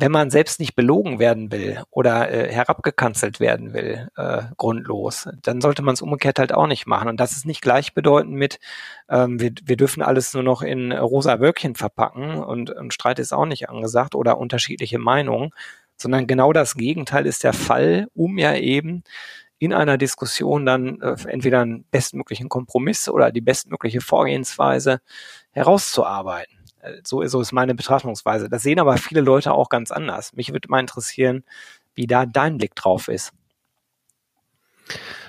wenn 0.00 0.12
man 0.12 0.30
selbst 0.30 0.60
nicht 0.60 0.74
belogen 0.74 1.18
werden 1.18 1.50
will 1.50 1.82
oder 1.90 2.30
äh, 2.30 2.52
herabgekanzelt 2.52 3.40
werden 3.40 3.72
will, 3.72 4.08
äh, 4.16 4.42
grundlos, 4.56 5.28
dann 5.42 5.60
sollte 5.60 5.82
man 5.82 5.94
es 5.94 6.02
umgekehrt 6.02 6.38
halt 6.38 6.52
auch 6.52 6.66
nicht 6.66 6.86
machen. 6.86 7.08
Und 7.08 7.18
das 7.18 7.32
ist 7.32 7.46
nicht 7.46 7.62
gleichbedeutend 7.62 8.34
mit, 8.34 8.60
ähm, 9.08 9.40
wir, 9.40 9.52
wir 9.64 9.76
dürfen 9.76 10.02
alles 10.02 10.34
nur 10.34 10.42
noch 10.42 10.62
in 10.62 10.92
rosa 10.92 11.40
Wölkchen 11.40 11.74
verpacken 11.74 12.38
und, 12.38 12.70
und 12.70 12.94
Streit 12.94 13.18
ist 13.18 13.32
auch 13.32 13.46
nicht 13.46 13.68
angesagt 13.68 14.14
oder 14.14 14.38
unterschiedliche 14.38 14.98
Meinungen, 14.98 15.50
sondern 15.96 16.26
genau 16.26 16.52
das 16.52 16.74
Gegenteil 16.74 17.26
ist 17.26 17.42
der 17.44 17.52
Fall, 17.52 18.06
um 18.14 18.38
ja 18.38 18.54
eben 18.54 19.02
in 19.58 19.72
einer 19.72 19.98
Diskussion 19.98 20.64
dann 20.64 21.00
äh, 21.00 21.16
entweder 21.26 21.62
einen 21.62 21.84
bestmöglichen 21.90 22.48
Kompromiss 22.48 23.08
oder 23.08 23.32
die 23.32 23.40
bestmögliche 23.40 24.00
Vorgehensweise 24.00 25.00
herauszuarbeiten. 25.50 26.57
Äh, 26.80 27.00
so, 27.04 27.24
so 27.26 27.40
ist 27.40 27.52
meine 27.52 27.74
Betrachtungsweise. 27.74 28.48
Das 28.48 28.62
sehen 28.62 28.80
aber 28.80 28.96
viele 28.96 29.20
Leute 29.20 29.52
auch 29.52 29.68
ganz 29.68 29.90
anders. 29.90 30.34
Mich 30.34 30.52
würde 30.52 30.68
mal 30.68 30.80
interessieren, 30.80 31.44
wie 31.94 32.06
da 32.06 32.26
dein 32.26 32.58
Blick 32.58 32.74
drauf 32.74 33.08
ist. 33.08 33.32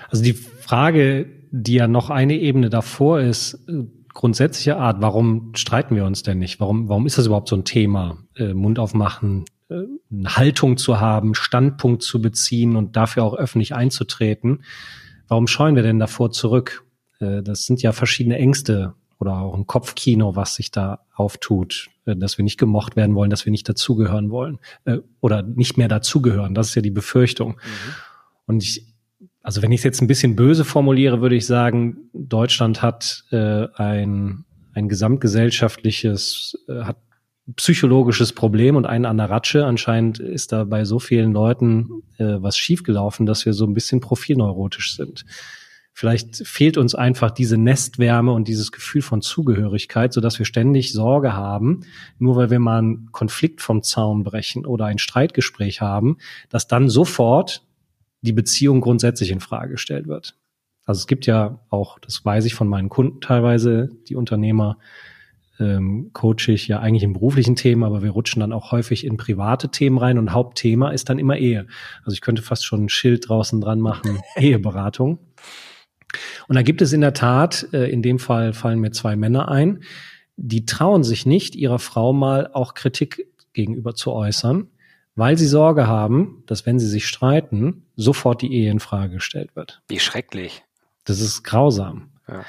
Also 0.08 0.22
die 0.22 0.32
Frage, 0.32 1.26
die 1.50 1.74
ja 1.74 1.88
noch 1.88 2.10
eine 2.10 2.34
Ebene 2.34 2.70
davor 2.70 3.20
ist, 3.20 3.54
äh, 3.68 3.84
grundsätzlicher 4.12 4.78
Art, 4.78 5.00
warum 5.00 5.52
streiten 5.54 5.94
wir 5.96 6.04
uns 6.04 6.22
denn 6.22 6.38
nicht? 6.38 6.60
Warum, 6.60 6.88
warum 6.88 7.06
ist 7.06 7.18
das 7.18 7.26
überhaupt 7.26 7.48
so 7.48 7.56
ein 7.56 7.64
Thema? 7.64 8.18
Äh, 8.36 8.54
Mund 8.54 8.78
aufmachen, 8.78 9.44
äh, 9.68 9.82
eine 10.10 10.36
Haltung 10.36 10.76
zu 10.76 11.00
haben, 11.00 11.34
Standpunkt 11.34 12.02
zu 12.02 12.20
beziehen 12.20 12.76
und 12.76 12.96
dafür 12.96 13.24
auch 13.24 13.34
öffentlich 13.34 13.74
einzutreten. 13.74 14.64
Warum 15.28 15.46
scheuen 15.46 15.76
wir 15.76 15.82
denn 15.82 15.98
davor 15.98 16.32
zurück? 16.32 16.84
Äh, 17.20 17.42
das 17.42 17.64
sind 17.64 17.82
ja 17.82 17.92
verschiedene 17.92 18.36
Ängste 18.36 18.94
oder 19.20 19.38
auch 19.38 19.54
ein 19.54 19.66
Kopfkino, 19.66 20.34
was 20.34 20.56
sich 20.56 20.72
da 20.72 21.00
auftut, 21.14 21.88
äh, 22.06 22.16
dass 22.16 22.38
wir 22.38 22.42
nicht 22.42 22.58
gemocht 22.58 22.96
werden 22.96 23.14
wollen, 23.14 23.30
dass 23.30 23.44
wir 23.44 23.52
nicht 23.52 23.68
dazugehören 23.68 24.30
wollen 24.30 24.58
oder 25.20 25.42
nicht 25.42 25.76
mehr 25.76 25.88
dazugehören. 25.88 26.54
Das 26.54 26.70
ist 26.70 26.74
ja 26.74 26.82
die 26.82 26.90
Befürchtung. 26.90 27.52
Mhm. 27.52 27.94
Und 28.46 28.62
ich, 28.64 28.84
also 29.42 29.62
wenn 29.62 29.70
ich 29.70 29.80
es 29.80 29.84
jetzt 29.84 30.00
ein 30.00 30.08
bisschen 30.08 30.34
böse 30.34 30.64
formuliere, 30.64 31.20
würde 31.20 31.36
ich 31.36 31.46
sagen, 31.46 32.10
Deutschland 32.12 32.82
hat 32.82 33.24
äh, 33.30 33.68
ein, 33.74 34.44
ein 34.74 34.88
gesamtgesellschaftliches, 34.88 36.58
äh, 36.68 36.82
hat 36.82 36.96
psychologisches 37.56 38.32
Problem 38.32 38.76
und 38.76 38.86
einen 38.86 39.06
an 39.06 39.18
der 39.18 39.30
Ratsche. 39.30 39.66
Anscheinend 39.66 40.18
ist 40.18 40.52
da 40.52 40.64
bei 40.64 40.84
so 40.84 40.98
vielen 40.98 41.32
Leuten 41.32 42.02
äh, 42.18 42.36
was 42.40 42.56
schiefgelaufen, 42.58 43.26
dass 43.26 43.46
wir 43.46 43.52
so 43.52 43.66
ein 43.66 43.74
bisschen 43.74 44.00
profilneurotisch 44.00 44.96
sind. 44.96 45.24
Vielleicht 45.92 46.46
fehlt 46.46 46.78
uns 46.78 46.94
einfach 46.94 47.30
diese 47.30 47.58
Nestwärme 47.58 48.32
und 48.32 48.48
dieses 48.48 48.72
Gefühl 48.72 49.02
von 49.02 49.22
Zugehörigkeit, 49.22 50.12
so 50.12 50.20
dass 50.20 50.38
wir 50.38 50.46
ständig 50.46 50.92
Sorge 50.92 51.34
haben, 51.34 51.80
nur 52.18 52.36
weil 52.36 52.50
wir 52.50 52.58
mal 52.58 52.78
einen 52.78 53.12
Konflikt 53.12 53.60
vom 53.60 53.82
Zaun 53.82 54.22
brechen 54.22 54.64
oder 54.64 54.86
ein 54.86 54.98
Streitgespräch 54.98 55.80
haben, 55.80 56.16
dass 56.48 56.68
dann 56.68 56.88
sofort 56.88 57.66
die 58.22 58.32
Beziehung 58.32 58.80
grundsätzlich 58.80 59.30
in 59.30 59.40
Frage 59.40 59.72
gestellt 59.72 60.06
wird. 60.06 60.36
Also 60.86 61.00
es 61.00 61.06
gibt 61.06 61.26
ja 61.26 61.60
auch, 61.68 61.98
das 61.98 62.24
weiß 62.24 62.44
ich 62.46 62.54
von 62.54 62.68
meinen 62.68 62.88
Kunden 62.88 63.20
teilweise, 63.20 63.90
die 64.08 64.16
Unternehmer, 64.16 64.78
ähm, 65.58 66.10
coache 66.14 66.48
ich 66.52 66.66
ja 66.68 66.80
eigentlich 66.80 67.02
in 67.02 67.12
beruflichen 67.12 67.54
Themen, 67.54 67.84
aber 67.84 68.02
wir 68.02 68.10
rutschen 68.10 68.40
dann 68.40 68.52
auch 68.52 68.72
häufig 68.72 69.04
in 69.04 69.18
private 69.18 69.68
Themen 69.68 69.98
rein 69.98 70.18
und 70.18 70.32
Hauptthema 70.32 70.90
ist 70.90 71.10
dann 71.10 71.18
immer 71.18 71.36
Ehe. 71.36 71.66
Also 72.04 72.14
ich 72.14 72.22
könnte 72.22 72.42
fast 72.42 72.64
schon 72.64 72.84
ein 72.84 72.88
Schild 72.88 73.28
draußen 73.28 73.60
dran 73.60 73.80
machen, 73.80 74.20
Eheberatung. 74.36 75.18
Und 76.48 76.56
da 76.56 76.62
gibt 76.62 76.82
es 76.82 76.92
in 76.92 77.00
der 77.00 77.14
Tat, 77.14 77.68
äh, 77.72 77.90
in 77.90 78.02
dem 78.02 78.18
Fall 78.18 78.52
fallen 78.52 78.80
mir 78.80 78.90
zwei 78.90 79.16
Männer 79.16 79.48
ein, 79.48 79.82
die 80.36 80.64
trauen 80.64 81.04
sich 81.04 81.26
nicht, 81.26 81.54
ihrer 81.54 81.78
Frau 81.78 82.12
mal 82.12 82.50
auch 82.52 82.74
Kritik 82.74 83.26
gegenüber 83.52 83.94
zu 83.94 84.12
äußern, 84.12 84.68
weil 85.14 85.36
sie 85.36 85.46
Sorge 85.46 85.86
haben, 85.86 86.44
dass 86.46 86.66
wenn 86.66 86.78
sie 86.78 86.88
sich 86.88 87.06
streiten, 87.06 87.84
sofort 87.96 88.42
die 88.42 88.52
Ehe 88.54 88.70
in 88.70 88.80
Frage 88.80 89.14
gestellt 89.14 89.54
wird. 89.54 89.82
Wie 89.88 90.00
schrecklich. 90.00 90.62
Das 91.04 91.20
ist 91.20 91.42
grausam. 91.42 92.10
Ja. 92.28 92.44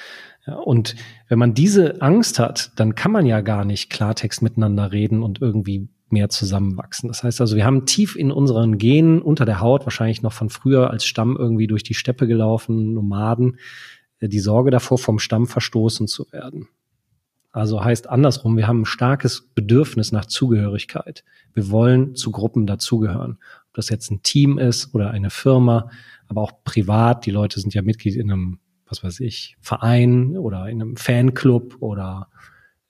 Ja, 0.47 0.55
und 0.55 0.95
wenn 1.27 1.37
man 1.37 1.53
diese 1.53 2.01
Angst 2.01 2.39
hat, 2.39 2.71
dann 2.75 2.95
kann 2.95 3.11
man 3.11 3.27
ja 3.27 3.41
gar 3.41 3.63
nicht 3.63 3.91
Klartext 3.91 4.41
miteinander 4.41 4.91
reden 4.91 5.21
und 5.21 5.39
irgendwie 5.39 5.87
mehr 6.11 6.29
zusammenwachsen. 6.29 7.07
Das 7.07 7.23
heißt 7.23 7.41
also, 7.41 7.55
wir 7.55 7.65
haben 7.65 7.85
tief 7.85 8.15
in 8.15 8.31
unseren 8.31 8.77
Genen 8.77 9.21
unter 9.21 9.45
der 9.45 9.59
Haut, 9.59 9.85
wahrscheinlich 9.85 10.21
noch 10.21 10.33
von 10.33 10.49
früher 10.49 10.89
als 10.89 11.05
Stamm 11.05 11.37
irgendwie 11.37 11.67
durch 11.67 11.83
die 11.83 11.93
Steppe 11.93 12.27
gelaufen, 12.27 12.93
Nomaden, 12.93 13.57
äh, 14.19 14.27
die 14.27 14.39
Sorge 14.39 14.71
davor, 14.71 14.97
vom 14.97 15.19
Stamm 15.19 15.47
verstoßen 15.47 16.07
zu 16.07 16.31
werden. 16.31 16.67
Also 17.51 17.83
heißt 17.83 18.09
andersrum, 18.09 18.55
wir 18.55 18.67
haben 18.67 18.81
ein 18.81 18.85
starkes 18.85 19.49
Bedürfnis 19.53 20.11
nach 20.11 20.25
Zugehörigkeit. 20.25 21.25
Wir 21.53 21.69
wollen 21.69 22.15
zu 22.15 22.31
Gruppen 22.31 22.65
dazugehören. 22.65 23.39
Ob 23.67 23.73
das 23.73 23.89
jetzt 23.89 24.09
ein 24.09 24.23
Team 24.23 24.57
ist 24.57 24.95
oder 24.95 25.11
eine 25.11 25.29
Firma, 25.29 25.89
aber 26.27 26.41
auch 26.41 26.63
privat. 26.63 27.25
Die 27.25 27.31
Leute 27.31 27.59
sind 27.59 27.73
ja 27.73 27.81
Mitglied 27.81 28.15
in 28.15 28.31
einem 28.31 28.59
was 28.91 29.03
weiß 29.03 29.21
ich, 29.21 29.55
Verein 29.61 30.37
oder 30.37 30.67
in 30.67 30.81
einem 30.81 30.97
Fanclub 30.97 31.77
oder 31.79 32.27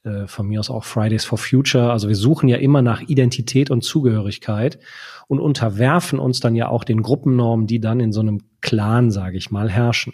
äh, 0.03 0.27
von 0.27 0.47
mir 0.47 0.59
aus 0.59 0.69
auch 0.69 0.83
Fridays 0.83 1.25
for 1.25 1.37
Future. 1.37 1.91
Also 1.91 2.07
wir 2.07 2.15
suchen 2.15 2.49
ja 2.49 2.57
immer 2.57 2.81
nach 2.81 3.01
Identität 3.01 3.69
und 3.69 3.83
Zugehörigkeit 3.83 4.79
und 5.27 5.39
unterwerfen 5.39 6.19
uns 6.19 6.39
dann 6.39 6.55
ja 6.55 6.69
auch 6.69 6.83
den 6.83 7.01
Gruppennormen, 7.01 7.67
die 7.67 7.79
dann 7.79 7.99
in 7.99 8.11
so 8.11 8.21
einem 8.21 8.41
Clan, 8.61 9.11
sage 9.11 9.37
ich 9.37 9.51
mal, 9.51 9.69
herrschen. 9.69 10.13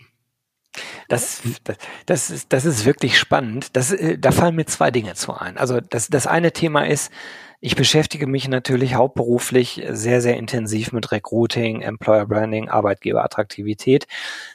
Das, 1.08 1.42
das, 1.64 1.78
das, 2.06 2.30
ist, 2.30 2.54
das 2.54 2.66
ist 2.66 2.86
wirklich 2.86 3.18
spannend. 3.18 3.76
Das, 3.76 3.92
äh, 3.92 4.18
da 4.18 4.32
fallen 4.32 4.56
mir 4.56 4.66
zwei 4.66 4.92
Dinge 4.92 5.14
zu 5.14 5.34
ein. 5.34 5.58
Also 5.58 5.80
das, 5.80 6.08
das 6.08 6.28
eine 6.28 6.52
Thema 6.52 6.86
ist, 6.86 7.12
ich 7.60 7.76
beschäftige 7.76 8.28
mich 8.28 8.48
natürlich 8.48 8.94
hauptberuflich 8.94 9.84
sehr, 9.90 10.22
sehr 10.22 10.38
intensiv 10.38 10.92
mit 10.92 11.12
Recruiting, 11.12 11.82
Employer 11.82 12.28
Branding, 12.28 12.70
Arbeitgeberattraktivität. 12.70 14.06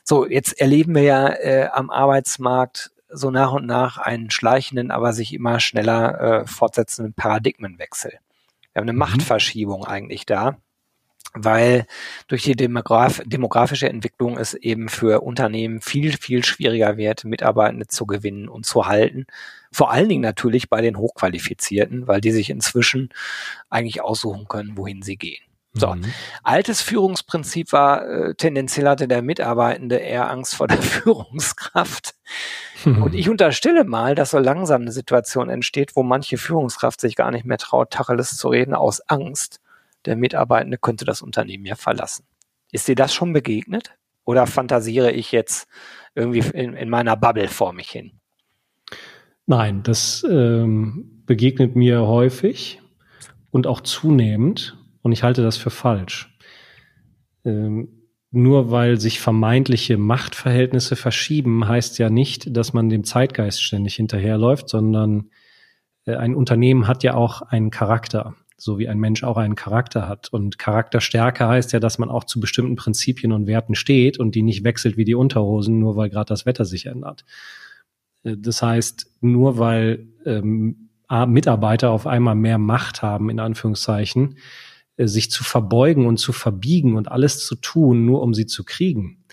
So, 0.05 0.29
jetzt 0.29 0.61
erleben 0.61 0.95
wir 0.95 1.03
ja 1.03 1.29
äh, 1.29 1.69
am 1.73 1.91
Arbeitsmarkt 1.91 2.93
so 3.13 3.31
nach 3.31 3.53
und 3.53 3.67
nach 3.67 3.99
einen 3.99 4.31
schleichenden, 4.31 4.91
aber 4.91 5.13
sich 5.13 5.33
immer 5.35 5.61
schneller 5.61 6.21
äh, 6.21 6.47
fortsetzenden 6.47 7.15
Paradigmenwechsel. 7.15 8.13
Wir 8.73 8.81
haben 8.81 8.85
eine 8.85 8.93
mhm. 8.93 8.99
Machtverschiebung 8.99 9.85
eigentlich 9.85 10.27
da 10.27 10.57
weil 11.35 11.87
durch 12.29 12.43
die 12.43 12.57
Demograf 12.57 13.23
demografische 13.25 13.89
Entwicklung 13.89 14.37
es 14.39 14.55
eben 14.55 14.89
für 14.89 15.23
Unternehmen 15.23 15.81
viel, 15.81 16.17
viel 16.17 16.45
schwieriger 16.45 16.97
wird, 16.97 17.25
Mitarbeitende 17.25 17.87
zu 17.87 18.07
gewinnen 18.07 18.49
und 18.49 18.67
zu 18.67 18.87
halten. 18.87 19.27
Vor 19.73 19.91
allen 19.91 20.09
Dingen 20.09 20.21
natürlich 20.21 20.69
bei 20.69 20.83
den 20.83 20.99
Hochqualifizierten, 20.99 22.07
weil 22.07 22.21
die 22.21 22.33
sich 22.33 22.51
inzwischen 22.51 23.11
eigentlich 23.71 24.03
aussuchen 24.03 24.47
können, 24.47 24.77
wohin 24.77 25.03
sie 25.03 25.17
gehen. 25.17 25.43
So, 25.75 25.95
mhm. 25.95 26.13
altes 26.43 26.83
Führungsprinzip 26.83 27.73
war, 27.73 28.07
äh, 28.07 28.35
tendenziell 28.35 28.87
hatte 28.87 29.09
der 29.09 29.23
Mitarbeitende 29.23 29.97
eher 29.97 30.31
Angst 30.31 30.55
vor 30.55 30.69
der 30.69 30.83
Führungskraft. 30.83 32.15
Mhm. 32.85 33.03
Und 33.03 33.15
ich 33.15 33.29
unterstelle 33.29 33.85
mal, 33.85 34.15
dass 34.15 34.31
so 34.31 34.39
langsam 34.39 34.83
eine 34.83 34.93
Situation 34.93 35.49
entsteht, 35.49 35.97
wo 35.97 36.03
manche 36.03 36.39
Führungskraft 36.39 37.01
sich 37.01 37.17
gar 37.17 37.31
nicht 37.31 37.45
mehr 37.45 37.59
traut, 37.59 37.91
Tacheles 37.91 38.37
zu 38.37 38.49
reden 38.49 38.75
aus 38.75 39.01
Angst, 39.09 39.61
der 40.05 40.17
Mitarbeitende 40.17 40.79
könnte 40.79 41.05
das 41.05 41.23
Unternehmen 41.23 41.65
ja 41.65 41.77
verlassen. 41.77 42.25
Ist 42.73 42.89
dir 42.89 42.95
das 42.95 43.15
schon 43.15 43.33
begegnet? 43.33 43.95
Oder 44.25 44.47
fantasiere 44.47 45.11
ich 45.11 45.33
jetzt 45.33 45.69
irgendwie 46.15 46.45
in, 46.57 46.75
in 46.75 46.89
meiner 46.89 47.17
Bubble 47.17 47.49
vor 47.49 47.73
mich 47.73 47.91
hin? 47.91 48.13
Nein, 49.47 49.83
das 49.83 50.25
ähm, 50.29 51.23
begegnet 51.27 51.75
mir 51.75 52.07
häufig 52.07 52.81
und 53.51 53.67
auch 53.67 53.81
zunehmend 53.81 54.79
und 55.03 55.13
ich 55.13 55.25
halte 55.25 55.43
das 55.43 55.57
für 55.57 55.71
falsch. 55.71 56.37
Ähm, 57.45 58.02
nur 58.33 58.71
weil 58.71 58.99
sich 58.99 59.21
vermeintliche 59.21 59.99
Machtverhältnisse 59.99 60.97
verschieben, 60.97 61.69
heißt 61.69 61.99
ja 61.99 62.11
nicht, 62.11 62.57
dass 62.57 62.73
man 62.73 62.89
dem 62.89 63.05
Zeitgeist 63.05 63.63
ständig 63.63 63.95
hinterherläuft, 63.97 64.69
sondern 64.69 65.31
äh, 66.07 66.17
ein 66.17 66.35
Unternehmen 66.35 66.89
hat 66.89 67.03
ja 67.05 67.15
auch 67.15 67.43
einen 67.43 67.71
Charakter 67.71 68.35
so 68.63 68.79
wie 68.79 68.89
ein 68.89 68.99
Mensch 68.99 69.25
auch 69.25 69.37
einen 69.37 69.57
Charakter 69.57 70.09
hat. 70.09 70.29
Und 70.33 70.59
Charakterstärke 70.59 71.47
heißt 71.47 71.73
ja, 71.73 71.81
dass 71.81 71.99
man 71.99 72.11
auch 72.11 72.25
zu 72.25 72.39
bestimmten 72.39 72.77
Prinzipien 72.77 73.33
und 73.33 73.49
Werten 73.49 73.75
steht 73.75 74.19
und 74.19 74.37
die 74.37 74.43
nicht 74.43 74.63
wechselt 74.63 74.97
wie 74.97 75.05
die 75.05 75.17
Unterhosen, 75.17 75.81
nur 75.81 75.97
weil 75.97 76.11
gerade 76.11 76.29
das 76.29 76.47
Wetter 76.47 76.65
sich 76.65 76.87
ändert. 76.87 77.25
Äh, 78.23 78.37
das 78.39 78.63
heißt, 78.63 79.11
nur 79.21 79.59
weil 79.59 80.07
ähm, 80.25 80.89
Mitarbeiter 81.27 81.91
auf 81.91 82.07
einmal 82.07 82.37
mehr 82.37 82.57
Macht 82.57 83.03
haben, 83.03 83.29
in 83.29 83.39
Anführungszeichen, 83.39 84.39
sich 85.09 85.31
zu 85.31 85.45
verbeugen 85.45 86.07
und 86.07 86.19
zu 86.19 86.33
verbiegen 86.33 86.97
und 86.97 87.11
alles 87.11 87.45
zu 87.45 87.57
tun, 87.57 88.05
nur 88.05 88.23
um 88.23 88.35
sie 88.35 88.47
zu 88.47 88.65
kriegen, 88.65 89.25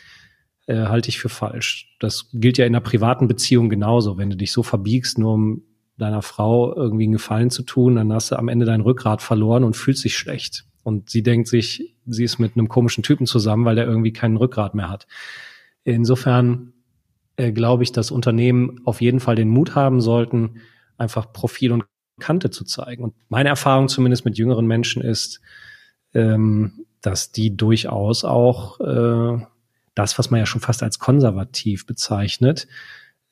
äh, 0.68 0.86
halte 0.86 1.10
ich 1.10 1.20
für 1.20 1.30
falsch. 1.30 1.96
Das 2.00 2.30
gilt 2.34 2.58
ja 2.58 2.66
in 2.66 2.76
einer 2.76 2.84
privaten 2.84 3.28
Beziehung 3.28 3.70
genauso. 3.70 4.18
Wenn 4.18 4.30
du 4.30 4.38
dich 4.38 4.52
so 4.52 4.64
verbiegst, 4.64 5.18
nur 5.18 5.34
um 5.34 5.64
deiner 5.98 6.22
Frau 6.22 6.76
irgendwie 6.76 7.04
einen 7.04 7.14
Gefallen 7.14 7.50
zu 7.50 7.64
tun, 7.64 7.96
dann 7.96 8.14
hast 8.14 8.32
du 8.32 8.38
am 8.38 8.48
Ende 8.48 8.66
dein 8.66 8.82
Rückgrat 8.82 9.22
verloren 9.22 9.64
und 9.64 9.76
fühlst 9.76 10.04
dich 10.04 10.18
schlecht. 10.18 10.66
Und 10.84 11.10
sie 11.10 11.24
denkt 11.24 11.48
sich, 11.48 11.96
sie 12.06 12.24
ist 12.24 12.40
mit 12.40 12.56
einem 12.56 12.70
komischen 12.70 13.04
Typen 13.04 13.26
zusammen, 13.26 13.66
weil 13.66 13.76
der 13.76 13.86
irgendwie 13.86 14.14
keinen 14.14 14.38
Rückgrat 14.38 14.76
mehr 14.76 14.90
hat. 14.90 15.08
Insofern 15.84 16.74
äh, 17.36 17.52
glaube 17.52 17.84
ich, 17.84 17.92
dass 17.92 18.12
Unternehmen 18.12 18.82
auf 18.86 19.02
jeden 19.02 19.20
Fall 19.20 19.36
den 19.36 19.50
Mut 19.50 19.76
haben 19.76 20.02
sollten, 20.02 20.62
einfach 20.98 21.32
Profil 21.32 21.72
und 21.72 21.86
Kante 22.20 22.50
zu 22.50 22.64
zeigen. 22.64 23.04
Und 23.04 23.14
meine 23.30 23.50
Erfahrung 23.50 23.88
zumindest 23.88 24.26
mit 24.26 24.38
jüngeren 24.38 24.68
Menschen 24.68 25.02
ist, 25.02 25.42
ähm, 26.14 26.86
dass 27.02 27.32
die 27.32 27.56
durchaus 27.56 28.24
auch 28.24 28.80
äh, 28.80 29.46
das, 29.96 30.18
was 30.18 30.32
man 30.32 30.40
ja 30.40 30.46
schon 30.46 30.62
fast 30.62 30.84
als 30.84 31.00
konservativ 31.00 31.86
bezeichnet, 31.86 32.68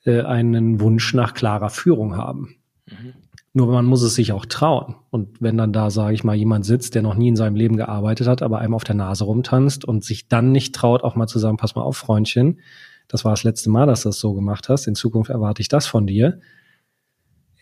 äh, 0.04 0.22
einen 0.22 0.80
Wunsch 0.80 1.14
nach 1.14 1.34
klarer 1.34 1.70
Führung 1.70 2.16
haben. 2.16 2.56
Mhm. 2.86 3.14
Nur 3.54 3.72
man 3.72 3.86
muss 3.86 4.02
es 4.02 4.14
sich 4.14 4.32
auch 4.32 4.46
trauen. 4.46 4.96
Und 5.10 5.40
wenn 5.40 5.56
dann 5.56 5.72
da, 5.72 5.90
sage 5.90 6.14
ich 6.14 6.22
mal, 6.22 6.36
jemand 6.36 6.64
sitzt, 6.64 6.94
der 6.94 7.02
noch 7.02 7.14
nie 7.14 7.28
in 7.28 7.36
seinem 7.36 7.56
Leben 7.56 7.76
gearbeitet 7.76 8.28
hat, 8.28 8.42
aber 8.42 8.58
einem 8.58 8.74
auf 8.74 8.84
der 8.84 8.94
Nase 8.94 9.24
rumtanzt 9.24 9.84
und 9.84 10.04
sich 10.04 10.28
dann 10.28 10.52
nicht 10.52 10.74
traut, 10.74 11.02
auch 11.02 11.16
mal 11.16 11.26
zu 11.26 11.38
sagen, 11.38 11.56
pass 11.56 11.74
mal 11.74 11.82
auf, 11.82 11.96
Freundchen, 11.96 12.60
das 13.08 13.24
war 13.24 13.32
das 13.32 13.44
letzte 13.44 13.70
Mal, 13.70 13.86
dass 13.86 14.02
du 14.02 14.10
das 14.10 14.20
so 14.20 14.34
gemacht 14.34 14.68
hast, 14.68 14.86
in 14.86 14.94
Zukunft 14.94 15.30
erwarte 15.30 15.62
ich 15.62 15.68
das 15.68 15.86
von 15.86 16.06
dir, 16.06 16.40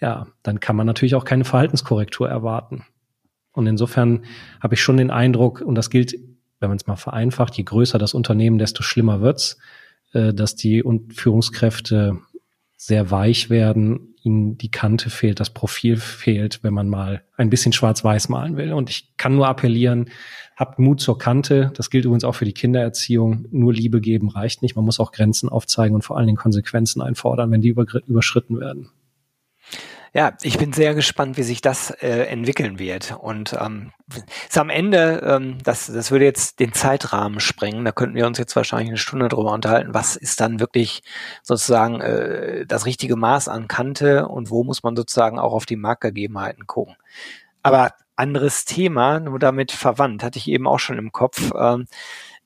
ja, 0.01 0.27
dann 0.43 0.61
kann 0.61 0.77
man 0.77 0.87
natürlich 0.87 1.15
auch 1.15 1.25
keine 1.25 1.45
Verhaltenskorrektur 1.45 2.29
erwarten. 2.29 2.85
Und 3.53 3.67
insofern 3.67 4.25
habe 4.61 4.75
ich 4.75 4.83
schon 4.83 4.99
den 4.99 5.11
Eindruck, 5.11 5.63
und 5.63 5.75
das 5.75 5.91
gilt, 5.91 6.15
wenn 6.61 6.69
man 6.69 6.77
es 6.77 6.87
mal 6.87 6.97
vereinfacht, 6.97 7.57
je 7.57 7.65
größer 7.65 7.99
das 7.99 8.15
Unternehmen, 8.15 8.59
desto 8.59 8.83
schlimmer 8.83 9.21
wird's, 9.21 9.59
äh, 10.13 10.35
dass 10.35 10.57
die 10.57 10.85
Führungskräfte 11.15 12.19
sehr 12.77 13.11
weich 13.11 13.49
werden, 13.49 14.15
ihnen 14.23 14.59
die 14.59 14.71
Kante 14.71 15.09
fehlt, 15.09 15.41
das 15.41 15.51
Profil 15.51 15.97
fehlt, 15.97 16.63
wenn 16.63 16.75
man 16.75 16.89
mal 16.89 17.23
ein 17.37 17.49
bisschen 17.49 17.73
schwarz-weiß 17.73 18.29
malen 18.29 18.57
will. 18.57 18.73
Und 18.75 18.91
ich 18.91 19.17
kann 19.17 19.37
nur 19.37 19.49
appellieren, 19.49 20.11
habt 20.57 20.79
Mut 20.79 21.01
zur 21.01 21.17
Kante. 21.17 21.71
Das 21.75 21.91
gilt 21.91 22.05
übrigens 22.05 22.25
auch 22.25 22.35
für 22.35 22.45
die 22.45 22.53
Kindererziehung. 22.53 23.47
Nur 23.51 23.73
Liebe 23.73 24.01
geben 24.01 24.29
reicht 24.29 24.63
nicht. 24.63 24.77
Man 24.77 24.85
muss 24.85 25.01
auch 25.01 25.13
Grenzen 25.13 25.49
aufzeigen 25.49 25.95
und 25.95 26.03
vor 26.03 26.19
allen 26.19 26.27
Dingen 26.27 26.37
Konsequenzen 26.39 27.01
einfordern, 27.01 27.51
wenn 27.51 27.63
die 27.63 27.75
überschritten 28.07 28.61
werden. 28.61 28.91
Ja, 30.17 30.33
ich 30.41 30.57
bin 30.57 30.73
sehr 30.73 30.95
gespannt, 30.95 31.37
wie 31.37 31.43
sich 31.43 31.61
das 31.61 31.91
äh, 31.91 32.23
entwickeln 32.29 32.79
wird. 32.79 33.19
Und 33.21 33.55
ähm, 33.61 33.93
ist 34.49 34.57
am 34.57 34.71
Ende, 34.71 35.21
ähm, 35.23 35.59
das, 35.63 35.93
das 35.93 36.11
würde 36.11 36.25
jetzt 36.25 36.59
den 36.59 36.73
Zeitrahmen 36.73 37.39
sprengen. 37.39 37.85
Da 37.85 37.93
könnten 37.93 38.15
wir 38.15 38.27
uns 38.27 38.39
jetzt 38.39 38.57
wahrscheinlich 38.57 38.89
eine 38.89 38.97
Stunde 38.97 39.29
drüber 39.29 39.53
unterhalten. 39.53 39.93
Was 39.93 40.17
ist 40.17 40.41
dann 40.41 40.59
wirklich 40.59 41.03
sozusagen 41.43 42.01
äh, 42.01 42.65
das 42.65 42.87
richtige 42.87 43.15
Maß 43.15 43.49
an 43.49 43.69
Kante 43.69 44.27
und 44.27 44.49
wo 44.49 44.65
muss 44.65 44.83
man 44.83 44.97
sozusagen 44.97 45.39
auch 45.39 45.53
auf 45.53 45.67
die 45.67 45.77
Marktgegebenheiten 45.77 46.67
gucken? 46.67 46.97
Aber 47.63 47.93
anderes 48.17 48.65
Thema, 48.65 49.21
nur 49.21 49.39
damit 49.39 49.71
verwandt, 49.71 50.23
hatte 50.23 50.39
ich 50.39 50.49
eben 50.49 50.67
auch 50.67 50.79
schon 50.79 50.97
im 50.97 51.13
Kopf. 51.13 51.53
Ähm, 51.55 51.89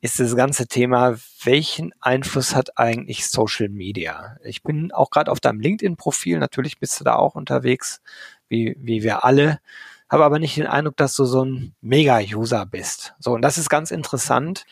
ist 0.01 0.19
das 0.19 0.35
ganze 0.35 0.67
Thema, 0.67 1.17
welchen 1.45 1.93
Einfluss 2.01 2.55
hat 2.55 2.79
eigentlich 2.79 3.29
Social 3.29 3.69
Media? 3.69 4.37
Ich 4.43 4.63
bin 4.63 4.93
auch 4.93 5.11
gerade 5.11 5.31
auf 5.31 5.41
deinem 5.41 5.61
LinkedIn-Profil, 5.61 6.39
natürlich 6.39 6.79
bist 6.79 6.99
du 7.01 7.05
da 7.05 7.17
auch 7.17 7.35
unterwegs, 7.35 8.01
wie, 8.49 8.77
wie 8.79 9.03
wir 9.03 9.25
alle, 9.25 9.61
habe 10.09 10.25
aber 10.25 10.39
nicht 10.39 10.57
den 10.57 10.67
Eindruck, 10.67 10.97
dass 10.97 11.15
du 11.15 11.25
so 11.25 11.45
ein 11.45 11.75
Mega-User 11.83 12.67
bist. 12.67 13.15
So, 13.21 13.33
und 13.33 13.43
das 13.43 13.59
ist 13.59 13.69
ganz 13.69 13.91
interessant, 13.93 14.65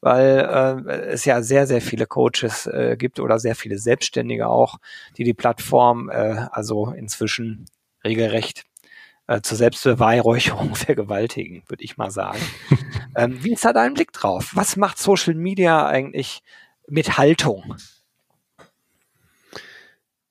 weil 0.00 0.84
äh, 0.88 0.92
es 1.08 1.24
ja 1.24 1.42
sehr, 1.42 1.66
sehr 1.66 1.80
viele 1.80 2.06
Coaches 2.06 2.66
äh, 2.66 2.96
gibt 2.98 3.20
oder 3.20 3.38
sehr 3.38 3.54
viele 3.54 3.78
Selbstständige 3.78 4.48
auch, 4.48 4.78
die 5.16 5.24
die 5.24 5.34
Plattform 5.34 6.08
äh, 6.08 6.46
also 6.50 6.90
inzwischen 6.90 7.66
regelrecht 8.02 8.64
äh, 9.30 9.42
zur 9.42 9.56
Selbstbeweihräucherung 9.56 10.74
vergewaltigen, 10.74 11.62
würde 11.68 11.84
ich 11.84 11.96
mal 11.96 12.10
sagen. 12.10 12.40
ähm, 13.16 13.38
wie 13.44 13.52
ist 13.52 13.64
da 13.64 13.72
dein 13.72 13.94
Blick 13.94 14.12
drauf? 14.12 14.50
Was 14.54 14.76
macht 14.76 14.98
Social 14.98 15.34
Media 15.34 15.86
eigentlich 15.86 16.42
mit 16.88 17.16
Haltung? 17.16 17.76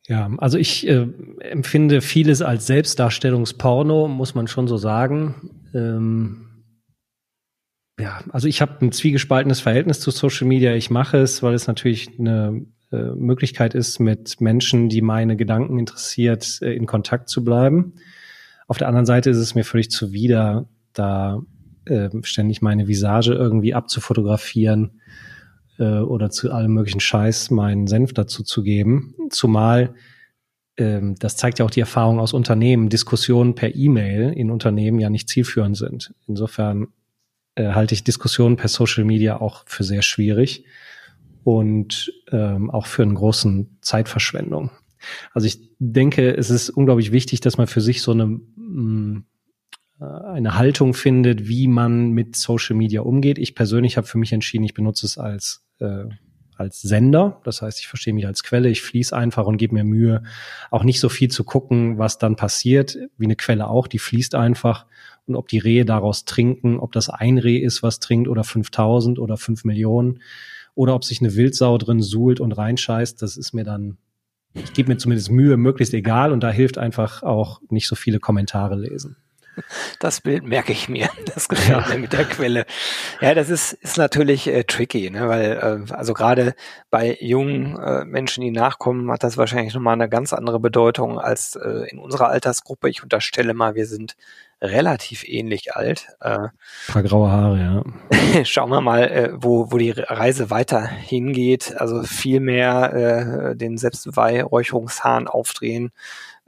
Ja, 0.06 0.30
also 0.40 0.58
ich 0.58 0.86
äh, 0.86 1.08
empfinde 1.40 2.02
vieles 2.02 2.42
als 2.42 2.68
Selbstdarstellungsporno, 2.68 4.10
muss 4.10 4.36
man 4.36 4.48
schon 4.48 4.68
so 4.68 4.76
sagen. 4.76 5.50
Ähm, 5.74 6.66
ja, 7.98 8.22
also 8.32 8.50
ich 8.50 8.62
habe 8.62 8.86
ein 8.86 8.92
zwiegespaltenes 8.92 9.62
Verhältnis 9.62 10.02
zu 10.02 10.12
Social 10.12 10.48
Media. 10.48 10.74
Ich 10.74 10.90
mache 10.90 11.20
es, 11.20 11.42
weil 11.42 11.54
es 11.54 11.68
natürlich 11.68 12.20
eine 12.20 12.66
äh, 12.92 12.98
Möglichkeit 12.98 13.76
ist, 13.76 14.00
mit 14.00 14.42
Menschen, 14.42 14.90
die 14.90 15.02
meine 15.02 15.38
Gedanken 15.38 15.80
interessiert, 15.80 16.60
äh, 16.62 16.74
in 16.74 16.86
Kontakt 16.86 17.30
zu 17.30 17.46
bleiben. 17.46 17.94
Auf 18.69 18.77
der 18.77 18.88
anderen 18.88 19.05
Seite 19.05 19.29
ist 19.29 19.38
es 19.38 19.55
mir 19.55 19.65
völlig 19.65 19.91
zuwider, 19.91 20.69
da 20.93 21.41
äh, 21.86 22.10
ständig 22.21 22.62
meine 22.62 22.88
Visage 22.88 23.34
irgendwie 23.34 23.73
abzufotografieren 23.73 25.01
äh, 25.77 25.99
oder 25.99 26.29
zu 26.29 26.51
allem 26.53 26.73
möglichen 26.73 27.01
Scheiß 27.01 27.51
meinen 27.51 27.88
Senf 27.88 28.13
dazu 28.13 28.43
zu 28.43 28.63
geben. 28.63 29.15
Zumal 29.29 29.93
ähm, 30.79 31.15
das 31.19 31.36
zeigt 31.36 31.60
ja 31.60 31.65
auch 31.65 31.71
die 31.71 31.82
Erfahrung 31.82 32.19
aus 32.19 32.34
Unternehmen, 32.34 32.89
Diskussionen 32.89 33.53
per 33.53 33.75
E-Mail 33.75 34.32
in 34.34 34.49
Unternehmen 34.49 34.99
ja 34.99 35.10
nicht 35.10 35.27
zielführend 35.27 35.75
sind. 35.75 36.13
Insofern 36.25 36.88
äh, 37.55 37.73
halte 37.73 37.93
ich 37.93 38.03
Diskussionen 38.03 38.55
per 38.55 38.69
Social 38.69 39.03
Media 39.03 39.39
auch 39.41 39.63
für 39.67 39.84
sehr 39.84 40.01
schwierig 40.01 40.63
und 41.43 42.13
ähm, 42.32 42.69
auch 42.71 42.86
für 42.86 43.03
einen 43.03 43.15
großen 43.15 43.77
Zeitverschwendung. 43.82 44.71
Also 45.34 45.47
ich 45.47 45.60
denke, 45.79 46.36
es 46.36 46.49
ist 46.49 46.69
unglaublich 46.69 47.12
wichtig, 47.12 47.41
dass 47.41 47.58
man 47.58 47.67
für 47.67 47.82
sich 47.82 48.01
so 48.01 48.12
eine, 48.12 48.39
eine 50.00 50.58
Haltung 50.58 50.94
findet, 50.94 51.48
wie 51.48 51.68
man 51.68 52.12
mit 52.12 52.36
Social 52.36 52.76
Media 52.76 53.02
umgeht. 53.02 53.38
Ich 53.38 53.54
persönlich 53.54 53.98
habe 53.98 54.08
für 54.08 54.18
mich 54.18 54.32
entschieden, 54.32 54.63
ich 54.63 54.74
benutze 54.74 55.06
es 55.06 55.18
als 55.18 55.65
äh, 55.80 56.06
als 56.60 56.82
Sender. 56.82 57.39
Das 57.46 57.62
heißt, 57.62 57.80
ich 57.80 57.88
verstehe 57.88 58.13
mich 58.13 58.28
als 58.28 58.44
Quelle, 58.44 58.70
ich 58.70 58.82
fließe 58.82 59.15
einfach 59.15 59.46
und 59.46 59.58
gebe 59.58 59.74
mir 59.74 59.84
Mühe, 59.84 60.24
auch 60.72 60.84
nicht 60.84 61.00
so 61.00 61.10
viel 61.10 61.30
zu 61.30 61.44
gucken, 61.44 61.98
was 61.98 62.18
dann 62.18 62.36
passiert, 62.36 62.98
wie 63.18 63.26
eine 63.26 63.38
Quelle 63.38 63.68
auch, 63.68 63.88
die 63.88 64.00
fließt 64.00 64.36
einfach. 64.36 64.86
Und 65.26 65.36
ob 65.36 65.48
die 65.48 65.60
Rehe 65.60 65.86
daraus 65.86 66.26
trinken, 66.26 66.80
ob 66.80 66.92
das 66.92 67.10
ein 67.10 67.38
Reh 67.38 67.58
ist, 67.58 67.82
was 67.82 68.00
trinkt, 68.00 68.28
oder 68.28 68.44
5000 68.44 69.20
oder 69.20 69.38
5 69.38 69.63
Millionen, 69.63 70.22
oder 70.76 70.96
ob 70.96 71.06
sich 71.06 71.22
eine 71.22 71.36
Wildsau 71.36 71.78
drin 71.78 72.02
suhlt 72.02 72.39
und 72.39 72.52
reinscheißt, 72.52 73.22
das 73.22 73.38
ist 73.38 73.54
mir 73.54 73.63
dann 73.63 73.98
ich 74.54 74.74
gebe 74.74 74.90
mir 74.90 74.98
zumindest 74.98 75.32
Mühe, 75.32 75.58
möglichst 75.58 75.94
egal 75.94 76.32
und 76.32 76.42
da 76.42 76.50
hilft 76.50 76.78
einfach 76.78 77.24
auch 77.24 77.62
nicht 77.70 77.88
so 77.88 77.96
viele 77.96 78.20
Kommentare 78.20 78.76
lesen. 78.76 79.16
Das 80.00 80.22
Bild 80.22 80.44
merke 80.44 80.72
ich 80.72 80.90
mir. 80.90 81.10
Das 81.36 81.48
gefällt 81.48 81.86
ja. 81.86 81.94
mir 81.94 82.00
mit 82.00 82.14
der 82.14 82.26
Quelle. 82.26 82.66
Ja, 83.22 83.36
das 83.36 83.50
ist, 83.50 83.74
ist 83.74 83.98
natürlich 83.98 84.48
äh, 84.48 84.64
tricky, 84.64 85.10
ne? 85.10 85.28
weil 85.28 85.86
äh, 85.90 85.94
also 85.94 86.14
gerade 86.14 86.56
bei 86.90 87.18
jungen 87.20 87.78
äh, 87.78 88.04
Menschen, 88.04 88.42
die 88.42 88.52
nachkommen, 88.52 89.12
hat 89.12 89.24
das 89.24 89.38
wahrscheinlich 89.38 89.74
nochmal 89.74 89.94
eine 89.94 90.10
ganz 90.10 90.34
andere 90.34 90.60
Bedeutung 90.60 91.20
als 91.20 91.56
äh, 91.56 91.88
in 91.90 92.00
unserer 92.00 92.30
Altersgruppe. 92.30 92.90
Ich 92.90 93.04
unterstelle 93.04 93.54
mal, 93.54 93.76
wir 93.76 93.86
sind 93.86 94.16
relativ 94.62 95.28
ähnlich 95.28 95.76
alt. 95.76 96.08
Äh, 96.22 96.30
Ein 96.30 96.52
paar 96.88 97.04
graue 97.04 97.32
Haare, 97.32 97.58
ja. 97.60 98.43
Schauen 98.45 98.69
wir 98.69 98.82
mal, 98.82 99.04
äh, 99.04 99.30
wo, 99.34 99.72
wo 99.72 99.78
die 99.78 99.91
Reise 99.91 100.50
weiter 100.50 100.86
hingeht. 100.86 101.76
Also 101.78 102.04
viel 102.04 102.39
mehr 102.39 102.93
äh, 103.52 103.56
den 103.56 103.78
Selbstbeweihräucherungshahn 103.78 105.28
aufdrehen 105.28 105.91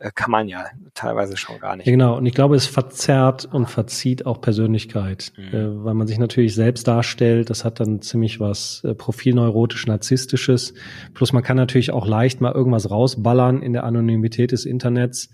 äh, 0.01 0.11
kann 0.13 0.31
man 0.31 0.47
ja 0.47 0.65
teilweise 0.93 1.37
schon 1.37 1.59
gar 1.59 1.75
nicht. 1.75 1.85
Ja, 1.85 1.91
genau, 1.91 2.17
und 2.17 2.25
ich 2.25 2.33
glaube, 2.33 2.55
es 2.55 2.65
verzerrt 2.65 3.45
und 3.45 3.69
verzieht 3.69 4.25
auch 4.25 4.41
Persönlichkeit, 4.41 5.31
mhm. 5.37 5.55
äh, 5.55 5.85
weil 5.85 5.93
man 5.93 6.07
sich 6.07 6.17
natürlich 6.17 6.55
selbst 6.55 6.87
darstellt. 6.87 7.49
Das 7.49 7.63
hat 7.63 7.79
dann 7.79 8.01
ziemlich 8.01 8.39
was 8.39 8.83
äh, 8.83 8.95
profilneurotisch-narzisstisches. 8.95 10.73
Plus 11.13 11.33
man 11.33 11.43
kann 11.43 11.55
natürlich 11.55 11.91
auch 11.91 12.07
leicht 12.07 12.41
mal 12.41 12.51
irgendwas 12.51 12.89
rausballern 12.89 13.61
in 13.61 13.73
der 13.73 13.83
Anonymität 13.83 14.51
des 14.51 14.65
Internets 14.65 15.29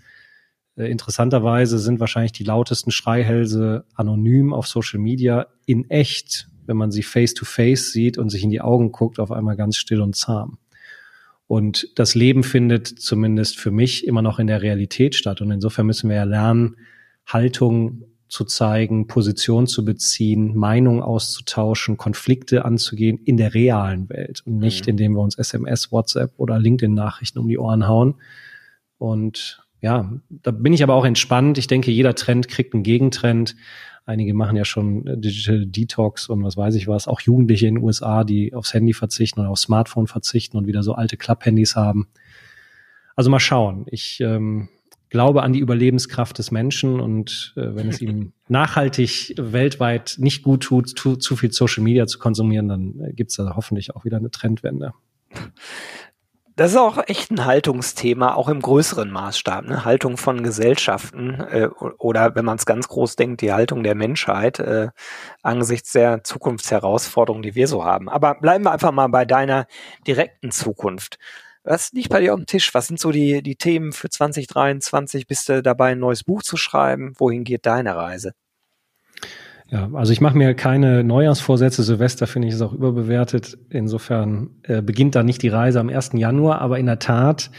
interessanterweise 0.86 1.78
sind 1.78 2.00
wahrscheinlich 2.00 2.32
die 2.32 2.44
lautesten 2.44 2.90
Schreihälse 2.90 3.84
anonym 3.94 4.52
auf 4.52 4.66
Social 4.66 5.00
Media 5.00 5.46
in 5.66 5.88
echt, 5.90 6.48
wenn 6.66 6.76
man 6.76 6.90
sie 6.90 7.02
face 7.02 7.34
to 7.34 7.44
face 7.44 7.92
sieht 7.92 8.18
und 8.18 8.30
sich 8.30 8.44
in 8.44 8.50
die 8.50 8.60
Augen 8.60 8.92
guckt, 8.92 9.18
auf 9.18 9.32
einmal 9.32 9.56
ganz 9.56 9.76
still 9.76 10.00
und 10.00 10.14
zahm. 10.14 10.58
Und 11.46 11.88
das 11.98 12.14
Leben 12.14 12.44
findet 12.44 12.86
zumindest 12.86 13.58
für 13.58 13.70
mich 13.70 14.06
immer 14.06 14.20
noch 14.20 14.38
in 14.38 14.46
der 14.46 14.60
Realität 14.60 15.14
statt. 15.14 15.40
Und 15.40 15.50
insofern 15.50 15.86
müssen 15.86 16.10
wir 16.10 16.16
ja 16.16 16.24
lernen, 16.24 16.76
Haltung 17.26 18.04
zu 18.28 18.44
zeigen, 18.44 19.06
Position 19.06 19.66
zu 19.66 19.84
beziehen, 19.84 20.54
Meinung 20.54 21.02
auszutauschen, 21.02 21.96
Konflikte 21.96 22.66
anzugehen 22.66 23.18
in 23.24 23.38
der 23.38 23.54
realen 23.54 24.10
Welt 24.10 24.42
und 24.44 24.58
nicht, 24.58 24.86
mhm. 24.86 24.90
indem 24.90 25.12
wir 25.14 25.22
uns 25.22 25.38
SMS, 25.38 25.90
WhatsApp 25.90 26.34
oder 26.36 26.58
LinkedIn-Nachrichten 26.58 27.38
um 27.38 27.48
die 27.48 27.58
Ohren 27.58 27.88
hauen. 27.88 28.16
Und 28.98 29.66
ja, 29.80 30.10
da 30.28 30.50
bin 30.50 30.72
ich 30.72 30.82
aber 30.82 30.94
auch 30.94 31.04
entspannt. 31.04 31.58
Ich 31.58 31.66
denke, 31.66 31.90
jeder 31.90 32.14
Trend 32.14 32.48
kriegt 32.48 32.74
einen 32.74 32.82
Gegentrend. 32.82 33.56
Einige 34.06 34.34
machen 34.34 34.56
ja 34.56 34.64
schon 34.64 35.06
äh, 35.06 35.18
Digital 35.18 35.66
Detox 35.66 36.28
und 36.28 36.42
was 36.42 36.56
weiß 36.56 36.74
ich 36.74 36.88
was. 36.88 37.06
Auch 37.06 37.20
Jugendliche 37.20 37.66
in 37.66 37.76
den 37.76 37.84
USA, 37.84 38.24
die 38.24 38.54
aufs 38.54 38.74
Handy 38.74 38.94
verzichten 38.94 39.40
oder 39.40 39.50
aufs 39.50 39.62
Smartphone 39.62 40.06
verzichten 40.06 40.56
und 40.56 40.66
wieder 40.66 40.82
so 40.82 40.94
alte 40.94 41.16
Klapphandys 41.16 41.76
haben. 41.76 42.08
Also 43.14 43.30
mal 43.30 43.40
schauen. 43.40 43.84
Ich 43.90 44.20
ähm, 44.20 44.68
glaube 45.10 45.42
an 45.42 45.52
die 45.52 45.60
Überlebenskraft 45.60 46.38
des 46.38 46.50
Menschen 46.50 47.00
und 47.00 47.52
äh, 47.56 47.74
wenn 47.74 47.88
es 47.88 48.00
ihm 48.00 48.32
nachhaltig 48.48 49.34
weltweit 49.36 50.16
nicht 50.18 50.42
gut 50.42 50.62
tut, 50.62 50.98
zu, 50.98 51.16
zu 51.16 51.36
viel 51.36 51.52
Social 51.52 51.82
Media 51.84 52.06
zu 52.06 52.18
konsumieren, 52.18 52.68
dann 52.68 53.00
äh, 53.00 53.12
gibt 53.12 53.30
es 53.30 53.36
da 53.36 53.54
hoffentlich 53.56 53.94
auch 53.94 54.04
wieder 54.04 54.16
eine 54.16 54.30
Trendwende. 54.30 54.92
Das 56.58 56.72
ist 56.72 56.76
auch 56.76 56.98
echt 57.06 57.30
ein 57.30 57.44
Haltungsthema, 57.44 58.34
auch 58.34 58.48
im 58.48 58.60
größeren 58.60 59.12
Maßstab. 59.12 59.64
Ne? 59.64 59.84
Haltung 59.84 60.16
von 60.16 60.42
Gesellschaften 60.42 61.34
äh, 61.34 61.68
oder 61.98 62.34
wenn 62.34 62.44
man 62.44 62.56
es 62.56 62.66
ganz 62.66 62.88
groß 62.88 63.14
denkt, 63.14 63.42
die 63.42 63.52
Haltung 63.52 63.84
der 63.84 63.94
Menschheit 63.94 64.58
äh, 64.58 64.88
angesichts 65.44 65.92
der 65.92 66.24
Zukunftsherausforderungen, 66.24 67.44
die 67.44 67.54
wir 67.54 67.68
so 67.68 67.84
haben. 67.84 68.08
Aber 68.08 68.34
bleiben 68.34 68.64
wir 68.64 68.72
einfach 68.72 68.90
mal 68.90 69.06
bei 69.06 69.24
deiner 69.24 69.68
direkten 70.04 70.50
Zukunft. 70.50 71.20
Was 71.62 71.92
liegt 71.92 72.08
bei 72.08 72.18
dir 72.18 72.34
auf 72.34 72.40
dem 72.40 72.46
Tisch? 72.46 72.74
Was 72.74 72.88
sind 72.88 72.98
so 72.98 73.12
die, 73.12 73.40
die 73.40 73.54
Themen 73.54 73.92
für 73.92 74.10
2023? 74.10 75.28
Bist 75.28 75.48
du 75.48 75.62
dabei, 75.62 75.92
ein 75.92 76.00
neues 76.00 76.24
Buch 76.24 76.42
zu 76.42 76.56
schreiben? 76.56 77.12
Wohin 77.18 77.44
geht 77.44 77.66
deine 77.66 77.94
Reise? 77.94 78.32
Ja, 79.70 79.90
also 79.92 80.12
ich 80.12 80.20
mache 80.22 80.36
mir 80.36 80.54
keine 80.54 81.04
Neujahrsvorsätze. 81.04 81.82
Silvester 81.82 82.26
finde 82.26 82.48
ich 82.48 82.54
es 82.54 82.62
auch 82.62 82.72
überbewertet. 82.72 83.58
Insofern 83.68 84.50
äh, 84.62 84.80
beginnt 84.80 85.14
da 85.14 85.22
nicht 85.22 85.42
die 85.42 85.48
Reise 85.48 85.78
am 85.80 85.90
1. 85.90 86.12
Januar, 86.14 86.60
aber 86.60 86.78
in 86.78 86.86
der 86.86 86.98
Tat 86.98 87.50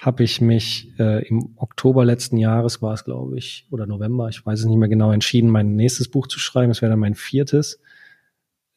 habe 0.00 0.22
ich 0.22 0.40
mich 0.40 0.92
äh, 1.00 1.26
im 1.26 1.54
Oktober 1.56 2.04
letzten 2.04 2.36
Jahres, 2.36 2.80
war 2.80 2.94
es 2.94 3.04
glaube 3.04 3.36
ich, 3.36 3.66
oder 3.72 3.86
November, 3.86 4.28
ich 4.28 4.46
weiß 4.46 4.60
es 4.60 4.66
nicht 4.66 4.78
mehr 4.78 4.88
genau, 4.88 5.10
entschieden, 5.10 5.50
mein 5.50 5.74
nächstes 5.74 6.08
Buch 6.08 6.28
zu 6.28 6.38
schreiben. 6.38 6.70
Es 6.70 6.80
wäre 6.80 6.90
dann 6.90 7.00
mein 7.00 7.16
viertes. 7.16 7.80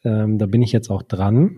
Ähm, 0.04 0.39
da 0.39 0.48
bin 0.48 0.63
ich 0.63 0.72
jetzt 0.72 0.89
auch 0.89 1.04
dran. 1.04 1.58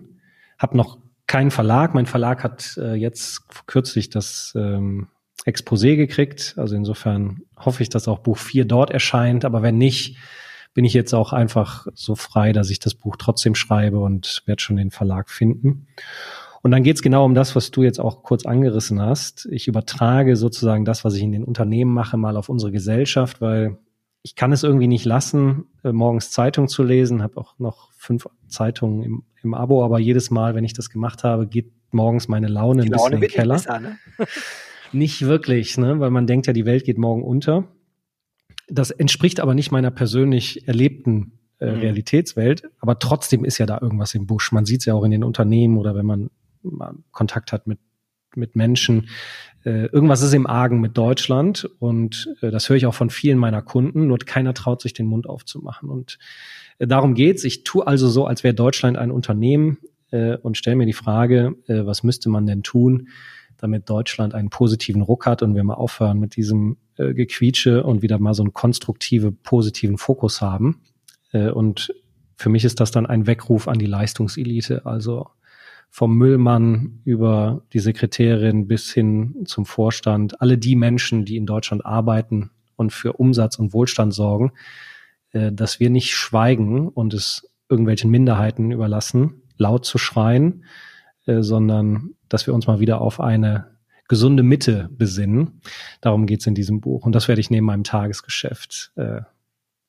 Hab 0.60 0.76
noch 0.76 0.98
keinen 1.28 1.52
Verlag. 1.52 1.94
Mein 1.94 2.06
Verlag 2.06 2.44
hat 2.44 2.78
äh, 2.78 2.96
jetzt 2.96 3.48
kürzlich 3.66 4.10
das 4.10 4.52
ähm, 4.58 5.08
Exposé 5.46 5.96
gekriegt. 5.96 6.56
Also 6.58 6.76
insofern 6.76 7.44
hoffe 7.58 7.82
ich, 7.82 7.88
dass 7.88 8.10
auch 8.10 8.20
Buch 8.20 8.38
4 8.38 8.66
dort 8.66 8.92
erscheint. 8.92 9.46
Aber 9.46 9.62
wenn 9.62 9.78
nicht, 9.78 10.18
bin 10.74 10.86
ich 10.86 10.94
jetzt 10.94 11.14
auch 11.14 11.34
einfach 11.34 11.88
so 11.94 12.16
frei, 12.16 12.52
dass 12.52 12.70
ich 12.70 12.80
das 12.80 12.96
Buch 12.96 13.16
trotzdem 13.18 13.56
schreibe 13.56 14.00
und 14.00 14.44
werde 14.46 14.62
schon 14.62 14.78
den 14.78 14.92
Verlag 14.92 15.30
finden. 15.30 15.88
Und 16.62 16.72
dann 16.72 16.84
geht 16.84 16.96
es 16.96 17.02
genau 17.02 17.26
um 17.26 17.36
das, 17.36 17.56
was 17.56 17.72
du 17.72 17.84
jetzt 17.84 18.00
auch 18.00 18.24
kurz 18.24 18.46
angerissen 18.46 19.02
hast. 19.02 19.48
Ich 19.52 19.68
übertrage 19.68 20.36
sozusagen 20.36 20.86
das, 20.86 21.04
was 21.04 21.14
ich 21.16 21.22
in 21.22 21.34
den 21.34 21.44
Unternehmen 21.44 21.94
mache, 21.94 22.18
mal 22.18 22.38
auf 22.38 22.48
unsere 22.48 22.72
Gesellschaft, 22.72 23.42
weil 23.42 23.78
ich 24.22 24.36
kann 24.36 24.54
es 24.54 24.64
irgendwie 24.64 24.88
nicht 24.88 25.04
lassen, 25.04 25.66
äh, 25.84 25.92
morgens 25.92 26.32
Zeitung 26.32 26.70
zu 26.70 26.82
lesen, 26.82 27.22
habe 27.22 27.38
auch 27.38 27.60
noch 27.60 27.92
fünf 27.98 28.28
Zeitungen 28.48 29.04
im, 29.04 29.24
im 29.44 29.54
Abo, 29.54 29.84
aber 29.84 30.00
jedes 30.00 30.32
Mal, 30.32 30.56
wenn 30.56 30.64
ich 30.64 30.74
das 30.74 30.90
gemacht 30.90 31.26
habe, 31.26 31.48
geht 31.48 31.74
morgens 31.92 32.30
meine 32.30 32.48
Laune 32.48 32.84
ein 32.84 32.90
bisschen 32.90 33.14
in 33.14 33.22
den 33.22 33.30
Keller. 33.30 33.56
Besser, 33.56 33.80
ne? 33.82 33.98
nicht 34.94 35.24
wirklich, 35.24 35.78
ne? 35.78 36.00
weil 36.00 36.10
man 36.10 36.26
denkt 36.26 36.48
ja, 36.48 36.54
die 36.54 36.66
Welt 36.66 36.86
geht 36.86 36.98
morgen 36.98 37.24
unter. 37.24 37.66
Das 38.68 38.92
entspricht 38.92 39.40
aber 39.40 39.54
nicht 39.54 39.72
meiner 39.72 39.92
persönlich 39.92 40.68
erlebten 40.68 41.40
äh, 41.60 41.72
mhm. 41.72 41.80
Realitätswelt, 41.80 42.64
aber 42.80 43.00
trotzdem 43.00 43.46
ist 43.46 43.58
ja 43.58 43.66
da 43.66 43.80
irgendwas 43.82 44.14
im 44.16 44.28
Busch. 44.28 44.52
Man 44.52 44.66
sieht 44.66 44.82
es 44.82 44.86
ja 44.86 44.94
auch 44.94 45.04
in 45.04 45.12
den 45.12 45.24
Unternehmen 45.24 45.78
oder 45.78 45.96
wenn 45.96 46.06
man 46.06 46.30
Kontakt 47.12 47.52
hat 47.52 47.68
mit, 47.68 47.80
mit 48.36 48.56
Menschen. 48.56 49.10
Äh, 49.66 49.88
irgendwas 49.88 50.22
ist 50.22 50.34
im 50.34 50.48
Argen 50.48 50.82
mit 50.82 50.98
Deutschland 50.98 51.70
und 51.80 52.34
äh, 52.42 52.52
das 52.52 52.70
höre 52.70 52.78
ich 52.78 52.86
auch 52.86 52.94
von 52.94 53.10
vielen 53.10 53.38
meiner 53.38 53.62
Kunden, 53.62 54.08
nur 54.08 54.18
keiner 54.18 54.54
traut 54.54 54.82
sich 54.82 54.94
den 54.94 55.06
Mund 55.06 55.28
aufzumachen. 55.28 55.90
Und 55.90 56.20
äh, 56.80 56.88
darum 56.88 57.14
geht's. 57.16 57.44
Ich 57.44 57.64
tue 57.64 57.86
also 57.86 58.10
so, 58.10 58.26
als 58.26 58.44
wäre 58.44 58.54
Deutschland 58.54 58.98
ein 58.98 59.12
Unternehmen 59.12 59.78
äh, 60.12 60.38
und 60.38 60.58
stelle 60.58 60.76
mir 60.76 60.86
die 60.86 60.94
Frage, 60.94 61.56
äh, 61.68 61.86
was 61.86 62.04
müsste 62.04 62.30
man 62.30 62.46
denn 62.46 62.64
tun, 62.64 63.10
damit 63.64 63.90
Deutschland 63.90 64.36
einen 64.36 64.50
positiven 64.50 65.02
Ruck 65.02 65.26
hat 65.26 65.42
und 65.42 65.56
wir 65.56 65.64
mal 65.64 65.76
aufhören 65.76 66.20
mit 66.20 66.36
diesem 66.36 66.78
äh, 66.98 67.14
Gequietsche 67.14 67.84
und 67.84 68.02
wieder 68.02 68.20
mal 68.20 68.34
so 68.34 68.44
einen 68.44 68.54
konstruktive, 68.54 69.32
positiven 69.32 69.98
Fokus 69.98 70.42
haben. 70.42 70.82
Äh, 71.32 71.50
und 71.50 71.94
für 72.36 72.50
mich 72.50 72.66
ist 72.66 72.80
das 72.80 72.92
dann 72.92 73.06
ein 73.06 73.26
Weckruf 73.26 73.68
an 73.68 73.80
die 73.80 73.86
Leistungselite, 73.86 74.86
also 74.86 75.28
vom 75.90 76.18
Müllmann 76.18 77.02
über 77.06 77.64
die 77.72 77.80
Sekretärin 77.80 78.68
bis 78.68 78.92
hin 78.92 79.44
zum 79.46 79.66
Vorstand, 79.66 80.42
alle 80.42 80.58
die 80.58 80.76
Menschen, 80.76 81.24
die 81.24 81.38
in 81.38 81.46
Deutschland 81.46 81.86
arbeiten 81.86 82.50
und 82.76 82.92
für 82.92 83.14
Umsatz 83.14 83.60
und 83.60 83.74
Wohlstand 83.74 84.14
sorgen, 84.14 84.52
äh, 85.32 85.52
dass 85.52 85.80
wir 85.80 85.90
nicht 85.90 86.16
schweigen 86.16 86.90
und 86.90 87.14
es 87.14 87.50
irgendwelchen 87.70 88.12
Minderheiten 88.12 88.72
überlassen, 88.72 89.44
laut 89.58 89.86
zu 89.86 89.98
schreien, 89.98 90.66
äh, 91.26 91.42
sondern 91.42 92.16
dass 92.34 92.48
wir 92.48 92.54
uns 92.54 92.66
mal 92.66 92.80
wieder 92.80 93.00
auf 93.00 93.20
eine 93.20 93.68
gesunde 94.08 94.44
Mitte 94.44 94.90
besinnen. 94.92 95.62
Darum 96.02 96.26
geht's 96.26 96.48
in 96.48 96.56
diesem 96.56 96.82
Buch. 96.82 97.06
Und 97.06 97.14
das 97.14 97.28
werde 97.28 97.42
ich 97.42 97.52
neben 97.52 97.66
meinem 97.66 97.84
Tagesgeschäft 97.84 98.92
äh, 98.96 99.22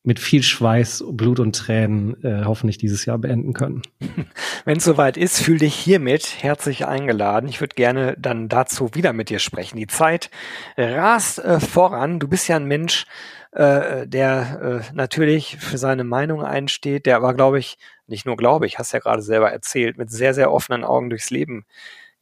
mit 0.02 0.18
viel 0.20 0.42
Schweiß, 0.42 1.04
Blut 1.12 1.40
und 1.40 1.56
Tränen 1.56 2.22
äh, 2.22 2.44
hoffentlich 2.44 2.76
dieses 2.76 3.06
Jahr 3.06 3.16
beenden 3.16 3.54
können. 3.54 3.80
Wenn 4.66 4.76
es 4.76 4.84
soweit 4.84 5.16
ist, 5.16 5.40
fühl 5.40 5.58
dich 5.58 5.74
hiermit 5.74 6.42
herzlich 6.42 6.86
eingeladen. 6.86 7.48
Ich 7.48 7.62
würde 7.62 7.74
gerne 7.74 8.14
dann 8.18 8.50
dazu 8.50 8.90
wieder 8.92 9.14
mit 9.14 9.30
dir 9.30 9.38
sprechen. 9.38 9.78
Die 9.78 9.86
Zeit 9.86 10.30
rast 10.76 11.38
äh, 11.38 11.58
voran. 11.58 12.20
Du 12.20 12.28
bist 12.28 12.46
ja 12.46 12.56
ein 12.56 12.66
Mensch, 12.66 13.06
äh, 13.52 14.06
der 14.06 14.82
äh, 14.90 14.94
natürlich 14.94 15.56
für 15.58 15.78
seine 15.78 16.04
Meinung 16.04 16.42
einsteht, 16.42 17.06
der 17.06 17.16
aber, 17.16 17.32
glaube 17.32 17.58
ich, 17.58 17.78
nicht 18.06 18.26
nur 18.26 18.36
glaube 18.36 18.66
ich, 18.66 18.78
hast 18.78 18.92
ja 18.92 18.98
gerade 18.98 19.22
selber 19.22 19.50
erzählt, 19.50 19.96
mit 19.96 20.10
sehr, 20.10 20.34
sehr 20.34 20.52
offenen 20.52 20.84
Augen 20.84 21.08
durchs 21.08 21.30
Leben 21.30 21.64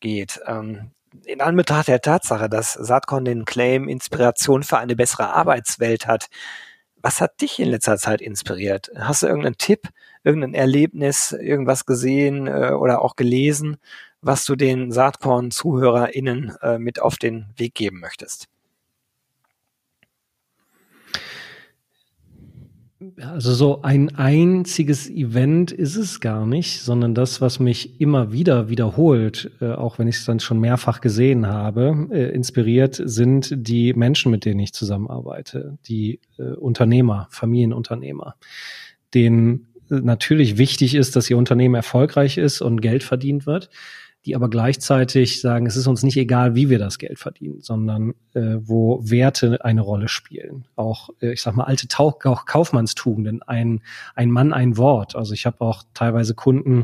geht. 0.02 0.40
Ähm, 0.46 0.90
in 1.24 1.40
Anbetracht 1.40 1.88
der 1.88 2.00
Tatsache, 2.00 2.50
dass 2.50 2.74
Saatkorn 2.74 3.24
den 3.24 3.46
Claim 3.46 3.88
Inspiration 3.88 4.62
für 4.62 4.78
eine 4.78 4.96
bessere 4.96 5.30
Arbeitswelt 5.30 6.06
hat, 6.06 6.28
was 7.02 7.20
hat 7.20 7.40
dich 7.40 7.58
in 7.58 7.68
letzter 7.68 7.96
Zeit 7.96 8.20
inspiriert? 8.20 8.90
Hast 8.96 9.22
du 9.22 9.26
irgendeinen 9.26 9.58
Tipp, 9.58 9.88
irgendein 10.22 10.54
Erlebnis, 10.54 11.32
irgendwas 11.32 11.84
gesehen 11.86 12.46
äh, 12.46 12.72
oder 12.72 13.02
auch 13.02 13.16
gelesen, 13.16 13.78
was 14.20 14.44
du 14.44 14.54
den 14.54 14.92
Saatkorn-ZuhörerInnen 14.92 16.56
äh, 16.62 16.78
mit 16.78 17.00
auf 17.00 17.16
den 17.16 17.46
Weg 17.56 17.74
geben 17.74 17.98
möchtest? 18.00 18.51
Also 23.20 23.54
so 23.54 23.82
ein 23.82 24.14
einziges 24.16 25.08
Event 25.08 25.72
ist 25.72 25.96
es 25.96 26.20
gar 26.20 26.46
nicht, 26.46 26.82
sondern 26.82 27.14
das, 27.14 27.40
was 27.40 27.58
mich 27.58 28.00
immer 28.00 28.32
wieder 28.32 28.68
wiederholt, 28.68 29.50
äh, 29.60 29.72
auch 29.72 29.98
wenn 29.98 30.08
ich 30.08 30.16
es 30.16 30.24
dann 30.24 30.40
schon 30.40 30.60
mehrfach 30.60 31.00
gesehen 31.00 31.46
habe, 31.46 32.08
äh, 32.10 32.30
inspiriert, 32.34 33.00
sind 33.02 33.54
die 33.56 33.94
Menschen, 33.94 34.30
mit 34.30 34.44
denen 34.44 34.60
ich 34.60 34.72
zusammenarbeite, 34.72 35.78
die 35.86 36.20
äh, 36.38 36.42
Unternehmer, 36.54 37.28
Familienunternehmer, 37.30 38.36
denen 39.14 39.68
natürlich 39.88 40.56
wichtig 40.56 40.94
ist, 40.94 41.16
dass 41.16 41.28
ihr 41.28 41.36
Unternehmen 41.36 41.74
erfolgreich 41.74 42.38
ist 42.38 42.60
und 42.62 42.80
Geld 42.80 43.02
verdient 43.02 43.46
wird 43.46 43.68
die 44.24 44.37
aber 44.37 44.48
gleichzeitig 44.48 45.40
sagen, 45.40 45.66
es 45.66 45.76
ist 45.76 45.88
uns 45.88 46.04
nicht 46.04 46.16
egal, 46.16 46.54
wie 46.54 46.70
wir 46.70 46.78
das 46.78 46.98
Geld 46.98 47.18
verdienen, 47.18 47.61
sondern 47.61 48.14
äh, 48.35 48.56
wo 48.61 49.00
Werte 49.02 49.64
eine 49.64 49.80
Rolle 49.80 50.06
spielen. 50.06 50.66
Auch, 50.76 51.11
äh, 51.20 51.32
ich 51.32 51.42
sag 51.42 51.56
mal, 51.56 51.64
alte 51.64 51.88
Tau 51.88 52.16
auch 52.24 52.46
Kaufmannstugenden, 52.46 53.42
ein, 53.42 53.80
ein 54.14 54.30
Mann, 54.30 54.52
ein 54.52 54.76
Wort. 54.76 55.16
Also 55.16 55.35
ich 55.35 55.44
habe 55.44 55.61
auch 55.61 55.82
teilweise 55.94 56.35
Kunden, 56.35 56.76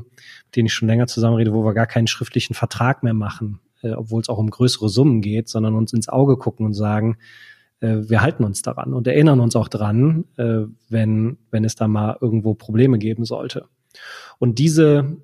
mit 0.46 0.56
denen 0.56 0.66
ich 0.66 0.74
schon 0.74 0.88
länger 0.88 1.06
zusammenrede, 1.06 1.52
wo 1.52 1.64
wir 1.64 1.74
gar 1.74 1.86
keinen 1.86 2.08
schriftlichen 2.08 2.54
Vertrag 2.54 3.04
mehr 3.04 3.14
machen, 3.14 3.60
äh, 3.82 3.92
obwohl 3.92 4.20
es 4.20 4.28
auch 4.28 4.38
um 4.38 4.50
größere 4.50 4.88
Summen 4.88 5.20
geht, 5.20 5.48
sondern 5.48 5.76
uns 5.76 5.92
ins 5.92 6.08
Auge 6.08 6.38
gucken 6.38 6.66
und 6.66 6.74
sagen, 6.74 7.18
äh, 7.80 7.98
wir 8.08 8.20
halten 8.20 8.42
uns 8.42 8.62
daran 8.62 8.92
und 8.94 9.06
erinnern 9.06 9.38
uns 9.38 9.54
auch 9.54 9.68
dran, 9.68 10.24
äh, 10.38 10.62
wenn, 10.88 11.38
wenn 11.52 11.64
es 11.64 11.76
da 11.76 11.86
mal 11.86 12.16
irgendwo 12.20 12.54
Probleme 12.54 12.98
geben 12.98 13.24
sollte. 13.24 13.66
Und 14.38 14.58
diese 14.58 15.18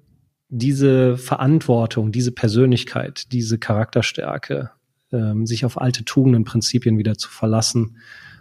diese 0.57 1.17
Verantwortung, 1.17 2.13
diese 2.13 2.31
Persönlichkeit, 2.31 3.33
diese 3.33 3.59
Charakterstärke, 3.59 4.71
ähm, 5.11 5.47
sich 5.47 5.65
auf 5.65 5.81
alte 5.81 6.05
Tugenden, 6.05 6.45
Prinzipien 6.45 6.97
wieder 6.97 7.19
zu 7.19 7.29
verlassen 7.29 7.97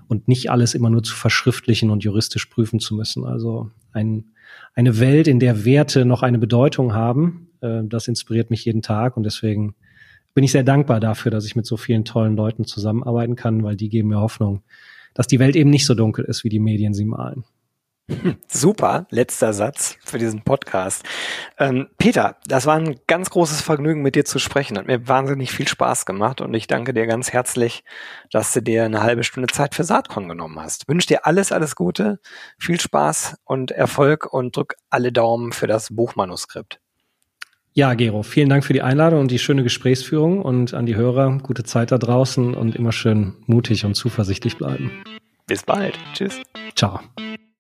und 0.08 0.28
nicht 0.28 0.52
alles 0.52 0.76
immer 0.76 0.92
nur 0.92 1.02
zu 1.02 1.16
verschriftlichen 1.16 1.90
und 1.90 2.04
juristisch 2.04 2.46
prüfen 2.46 2.80
zu 2.80 2.94
müssen. 2.94 3.26
Also 3.26 3.72
ein, 3.94 4.26
eine 4.76 5.00
Welt, 5.00 5.28
in 5.28 5.40
der 5.40 5.66
Werte 5.66 6.06
noch 6.06 6.22
eine 6.22 6.38
Bedeutung 6.38 6.94
haben, 6.94 7.50
äh, 7.62 7.82
das 7.84 8.08
inspiriert 8.08 8.52
mich 8.52 8.64
jeden 8.64 8.84
Tag 8.84 9.18
und 9.18 9.24
deswegen 9.24 9.74
bin 10.36 10.44
ich 10.44 10.52
sehr 10.52 10.64
dankbar 10.64 11.00
dafür, 11.00 11.32
dass 11.32 11.46
ich 11.46 11.56
mit 11.56 11.66
so 11.66 11.78
vielen 11.78 12.06
tollen 12.06 12.36
Leuten 12.36 12.66
zusammenarbeiten 12.66 13.36
kann, 13.36 13.64
weil 13.64 13.76
die 13.76 13.90
geben 13.90 14.10
mir 14.10 14.20
Hoffnung, 14.20 14.62
dass 15.16 15.26
die 15.26 15.40
Welt 15.40 15.56
eben 15.56 15.72
nicht 15.72 15.88
so 15.88 15.96
dunkel 15.96 16.26
ist, 16.26 16.44
wie 16.44 16.50
die 16.50 16.60
Medien 16.60 16.94
sie 16.94 17.06
malen. 17.06 17.44
Super, 18.48 19.08
letzter 19.12 19.54
Satz 19.54 19.98
für 20.04 20.18
diesen 20.18 20.44
Podcast. 20.44 21.04
Ähm, 21.58 21.88
Peter, 21.98 22.36
das 22.46 22.66
war 22.66 22.76
ein 22.76 23.00
ganz 23.08 23.30
großes 23.30 23.62
Vergnügen, 23.62 24.02
mit 24.02 24.16
dir 24.16 24.26
zu 24.26 24.40
sprechen. 24.40 24.78
Hat 24.78 24.88
mir 24.88 25.08
wahnsinnig 25.08 25.52
viel 25.52 25.68
Spaß 25.68 26.06
gemacht 26.06 26.42
und 26.42 26.54
ich 26.54 26.68
danke 26.68 26.94
dir 26.94 27.08
ganz 27.08 27.32
herzlich, 27.32 27.84
dass 28.30 28.52
du 28.54 28.62
dir 28.62 28.84
eine 28.84 29.04
halbe 29.04 29.24
Stunde 29.24 29.48
Zeit 29.48 29.74
für 29.74 29.86
Saatkorn 29.86 30.28
genommen 30.28 30.60
hast. 30.60 30.88
Wünsche 30.90 31.08
dir 31.08 31.26
alles, 31.26 31.52
alles 31.52 31.76
Gute, 31.76 32.20
viel 32.58 32.80
Spaß 32.80 33.38
und 33.46 33.72
Erfolg 33.72 34.32
und 34.32 34.58
drück 34.58 34.76
alle 34.90 35.14
Daumen 35.14 35.54
für 35.54 35.68
das 35.68 35.96
Buchmanuskript. 35.96 36.80
Ja, 37.76 37.96
Gero, 37.96 38.22
vielen 38.22 38.50
Dank 38.50 38.66
für 38.66 38.74
die 38.74 38.84
Einladung 38.84 39.22
und 39.22 39.32
die 39.32 39.40
schöne 39.40 39.64
Gesprächsführung 39.64 40.44
und 40.44 40.76
an 40.76 40.86
die 40.86 40.96
Hörer 40.96 41.40
gute 41.42 41.64
Zeit 41.64 41.92
da 41.92 41.98
draußen 41.98 42.54
und 42.54 42.76
immer 42.76 42.92
schön 42.92 43.34
mutig 43.48 43.86
und 43.86 43.96
zuversichtlich 43.96 44.58
bleiben. 44.58 44.92
Bis 45.48 45.64
bald. 45.64 45.98
Tschüss. 46.14 46.40
Ciao. 46.76 47.00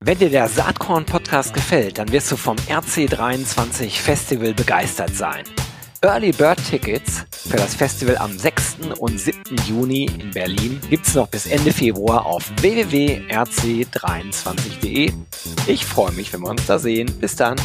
Wenn 0.06 0.20
dir 0.20 0.30
der 0.30 0.50
Saatkorn 0.50 1.06
Podcast 1.06 1.54
gefällt, 1.54 1.98
dann 1.98 2.12
wirst 2.12 2.30
du 2.30 2.36
vom 2.36 2.58
RC23 2.58 3.90
Festival 3.90 4.54
begeistert 4.54 5.16
sein. 5.16 5.46
Early 6.02 6.34
Bird 6.34 6.60
Tickets 6.70 7.24
für 7.48 7.56
das 7.56 7.74
Festival 7.74 8.18
am 8.18 8.38
6. 8.38 8.80
und 9.00 9.18
7. 9.18 9.42
Juni 9.66 10.12
in 10.20 10.32
Berlin 10.32 10.82
gibt 10.90 11.08
es 11.08 11.16
noch 11.16 11.30
bis 11.30 11.46
Ende 11.46 11.72
Februar 11.72 12.26
auf 12.26 12.52
www.rc23.de. 12.60 15.14
Ich 15.68 15.86
freue 15.86 16.12
mich, 16.12 16.34
wenn 16.34 16.42
wir 16.42 16.50
uns 16.50 16.66
da 16.66 16.80
sehen. 16.80 17.10
Bis 17.22 17.38
dann. 17.38 17.56